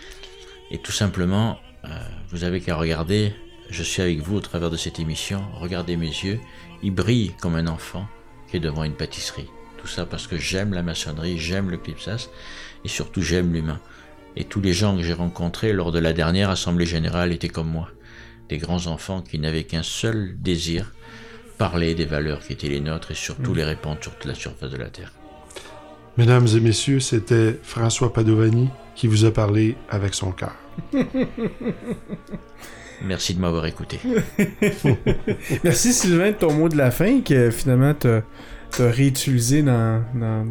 [0.70, 1.88] et tout simplement, euh,
[2.28, 3.32] vous avez qu'à regarder,
[3.68, 6.38] je suis avec vous au travers de cette émission, regardez mes yeux,
[6.82, 8.06] ils brillent comme un enfant
[8.48, 9.48] qui est devant une pâtisserie.
[9.78, 12.28] Tout ça parce que j'aime la maçonnerie, j'aime le clipsas,
[12.84, 13.80] et surtout j'aime l'humain.
[14.36, 17.68] Et tous les gens que j'ai rencontrés lors de la dernière Assemblée Générale étaient comme
[17.70, 17.88] moi,
[18.48, 20.92] des grands enfants qui n'avaient qu'un seul désir,
[21.58, 24.70] parler des valeurs qui étaient les nôtres et surtout les répandre sur toute la surface
[24.70, 25.12] de la Terre.
[26.16, 30.54] Mesdames et messieurs, c'était François Padovani qui vous a parlé avec son cœur.
[33.04, 33.98] Merci de m'avoir écouté.
[35.64, 38.20] Merci, Sylvain, de ton mot de la fin que finalement t'as
[38.78, 40.46] as réutilisé dans, dans-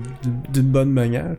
[0.52, 1.36] d'une bonne manière.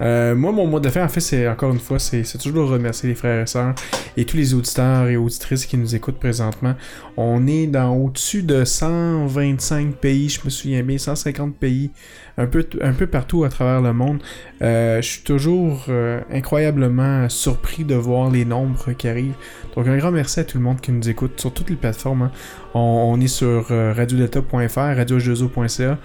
[0.00, 3.08] Euh, moi, mon mot de fin, en fait, c'est encore une fois, c'est toujours remercier
[3.08, 3.74] les frères et sœurs
[4.16, 6.74] et tous les auditeurs et auditrices qui nous écoutent présentement.
[7.16, 11.90] On est dans au-dessus de 125 pays, je me souviens bien, 150 pays,
[12.38, 14.20] un peu, un peu partout à travers le monde.
[14.62, 19.34] Euh, je suis toujours euh, incroyablement surpris de voir les nombres qui arrivent.
[19.76, 22.22] Donc un grand merci à tout le monde qui nous écoute sur toutes les plateformes.
[22.22, 22.30] hein.
[22.74, 25.98] On, est sur euh, radiodelta.fr, radiojozo.ca,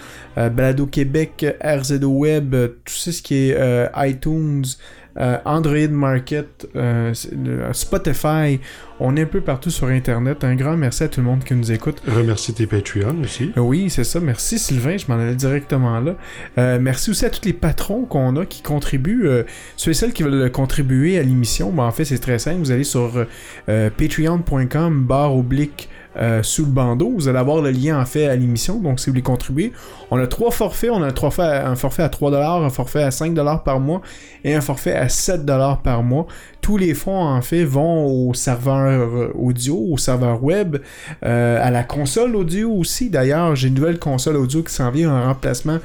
[0.50, 4.64] Balado Québec, RZO Web, tout ce qui est iTunes,
[5.20, 8.60] euh, Android Market, euh, le- Spotify.
[9.00, 10.44] On est un peu partout sur Internet.
[10.44, 12.02] Un grand merci à tout le monde qui nous écoute.
[12.08, 13.52] Remercier tes Patreons aussi.
[13.58, 14.20] Euh, Oui, c'est ça.
[14.20, 16.16] Merci Sylvain, je m'en allais directement là.
[16.58, 19.28] Euh, merci aussi à tous les patrons qu'on a qui contribuent.
[19.28, 19.44] Euh,
[19.78, 22.60] ceux et celles qui veulent contribuer à l'émission, ben, en fait c'est très simple.
[22.60, 23.26] Vous allez sur
[23.70, 27.12] euh, patreon.com barre oblique euh, sous le bandeau.
[27.16, 28.80] Vous allez avoir le lien en fait à l'émission.
[28.80, 29.74] Donc si vous voulez contribuer,
[30.12, 30.92] on a trois forfaits.
[30.92, 34.02] On a un, forfait à, un forfait à 3$, un forfait à 5$ par mois
[34.44, 36.28] et un forfait à 7$ par mois.
[36.62, 40.78] Tous les fonds en fait vont au serveur audio, au serveur web,
[41.26, 43.10] euh, à la console audio aussi.
[43.10, 45.80] D'ailleurs, j'ai une nouvelle console audio qui s'en vient en remplacement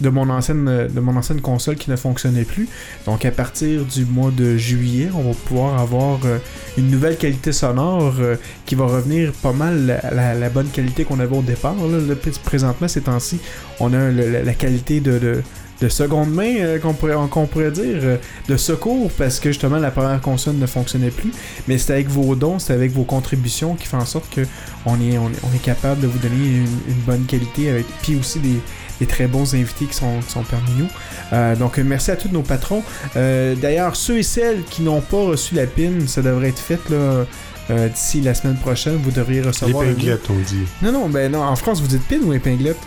[0.00, 2.68] de mon ancienne de mon ancienne console qui ne fonctionnait plus.
[3.06, 6.38] Donc à partir du mois de juillet, on va pouvoir avoir euh,
[6.76, 8.36] une nouvelle qualité sonore euh,
[8.66, 11.74] qui va revenir pas mal la, la- bonne qualité qu'on avait au départ.
[11.74, 12.14] Là.
[12.44, 13.38] Présentement, ces temps-ci,
[13.80, 15.42] on a la, qualité de, de,
[15.80, 18.16] de seconde main euh, qu'on pourrait, dire, euh,
[18.48, 21.32] de secours parce que justement la première console ne fonctionnait plus.
[21.66, 24.42] Mais c'est avec vos dons, c'est avec vos contributions qui fait en sorte que
[24.86, 28.60] on est, capable de vous donner une, une bonne qualité avec puis aussi des,
[29.00, 30.88] des très bons invités qui sont, qui sont parmi nous.
[31.32, 32.82] Euh, donc merci à tous nos patrons.
[33.16, 36.80] Euh, D'ailleurs, ceux et celles qui n'ont pas reçu la pin, ça devrait être fait
[36.90, 37.24] là.
[37.70, 39.84] euh, D'ici la semaine prochaine, vous devriez recevoir.
[39.84, 40.64] L'épinglette, on dit.
[40.82, 42.78] Non, non, ben non, en France, vous dites pin ou épinglette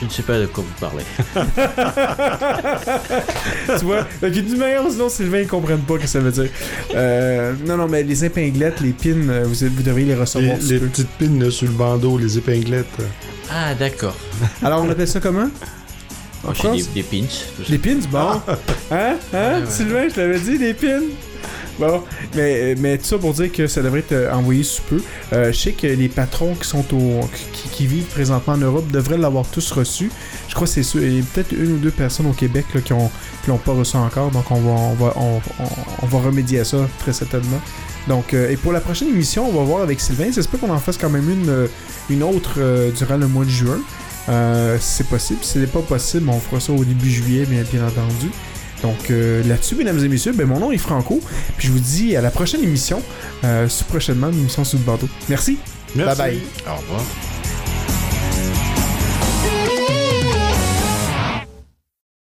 [0.00, 1.04] Je ne sais pas de quoi vous parlez.
[3.78, 6.32] tu vois, donc d'une manière ou sinon, Sylvain, ils comprennent pas ce que ça veut
[6.32, 6.48] dire.
[6.94, 10.78] Euh, non, non, mais les épinglettes, les pins, euh, vous, vous devriez les recevoir les
[10.78, 12.86] petites pines là, sur le bandeau, les épinglettes.
[13.50, 14.16] Ah, d'accord.
[14.62, 15.48] Alors, on appelle ça comment?
[16.48, 16.88] J'ai France?
[16.92, 17.26] des, des pins.
[17.68, 18.18] Les pins, bon.
[18.18, 18.42] Hein?
[18.90, 19.16] Hein?
[19.32, 19.62] Ouais.
[19.68, 21.00] Sylvain, je l'avais dit, les pins.
[21.78, 22.02] Bon,
[22.36, 25.02] mais, mais tout ça pour dire que ça devrait être euh, envoyé sous peu.
[25.32, 27.20] Euh, je sais que les patrons qui sont au
[27.72, 30.10] qui, vivent présentement en Europe devraient l'avoir tous reçu.
[30.48, 31.02] Je crois que c'est sûr.
[31.02, 33.96] Il y a peut-être une ou deux personnes au Québec qui qui l'ont pas reçu
[33.96, 34.30] encore.
[34.30, 35.14] Donc on va on va
[36.02, 37.60] on, va remédier à ça très certainement.
[38.06, 40.30] Donc euh, et pour la prochaine émission, on va voir avec Sylvain.
[40.32, 41.66] J'espère qu'on en fasse quand même une euh,
[42.08, 42.60] une autre
[42.96, 43.80] durant le mois de juin.
[44.78, 45.40] Si c'est possible.
[45.42, 48.30] Si ce n'est pas possible, on fera ça au début juillet, bien entendu.
[48.84, 51.18] Donc euh, là-dessus, mesdames et messieurs, ben, mon nom est Franco.
[51.56, 53.02] Puis je vous dis à la prochaine émission,
[53.42, 55.08] euh, sous prochainement, une émission sous le bandeau.
[55.30, 55.58] Merci.
[55.96, 56.18] Merci.
[56.18, 56.40] Bye bye.
[56.70, 57.33] Au revoir.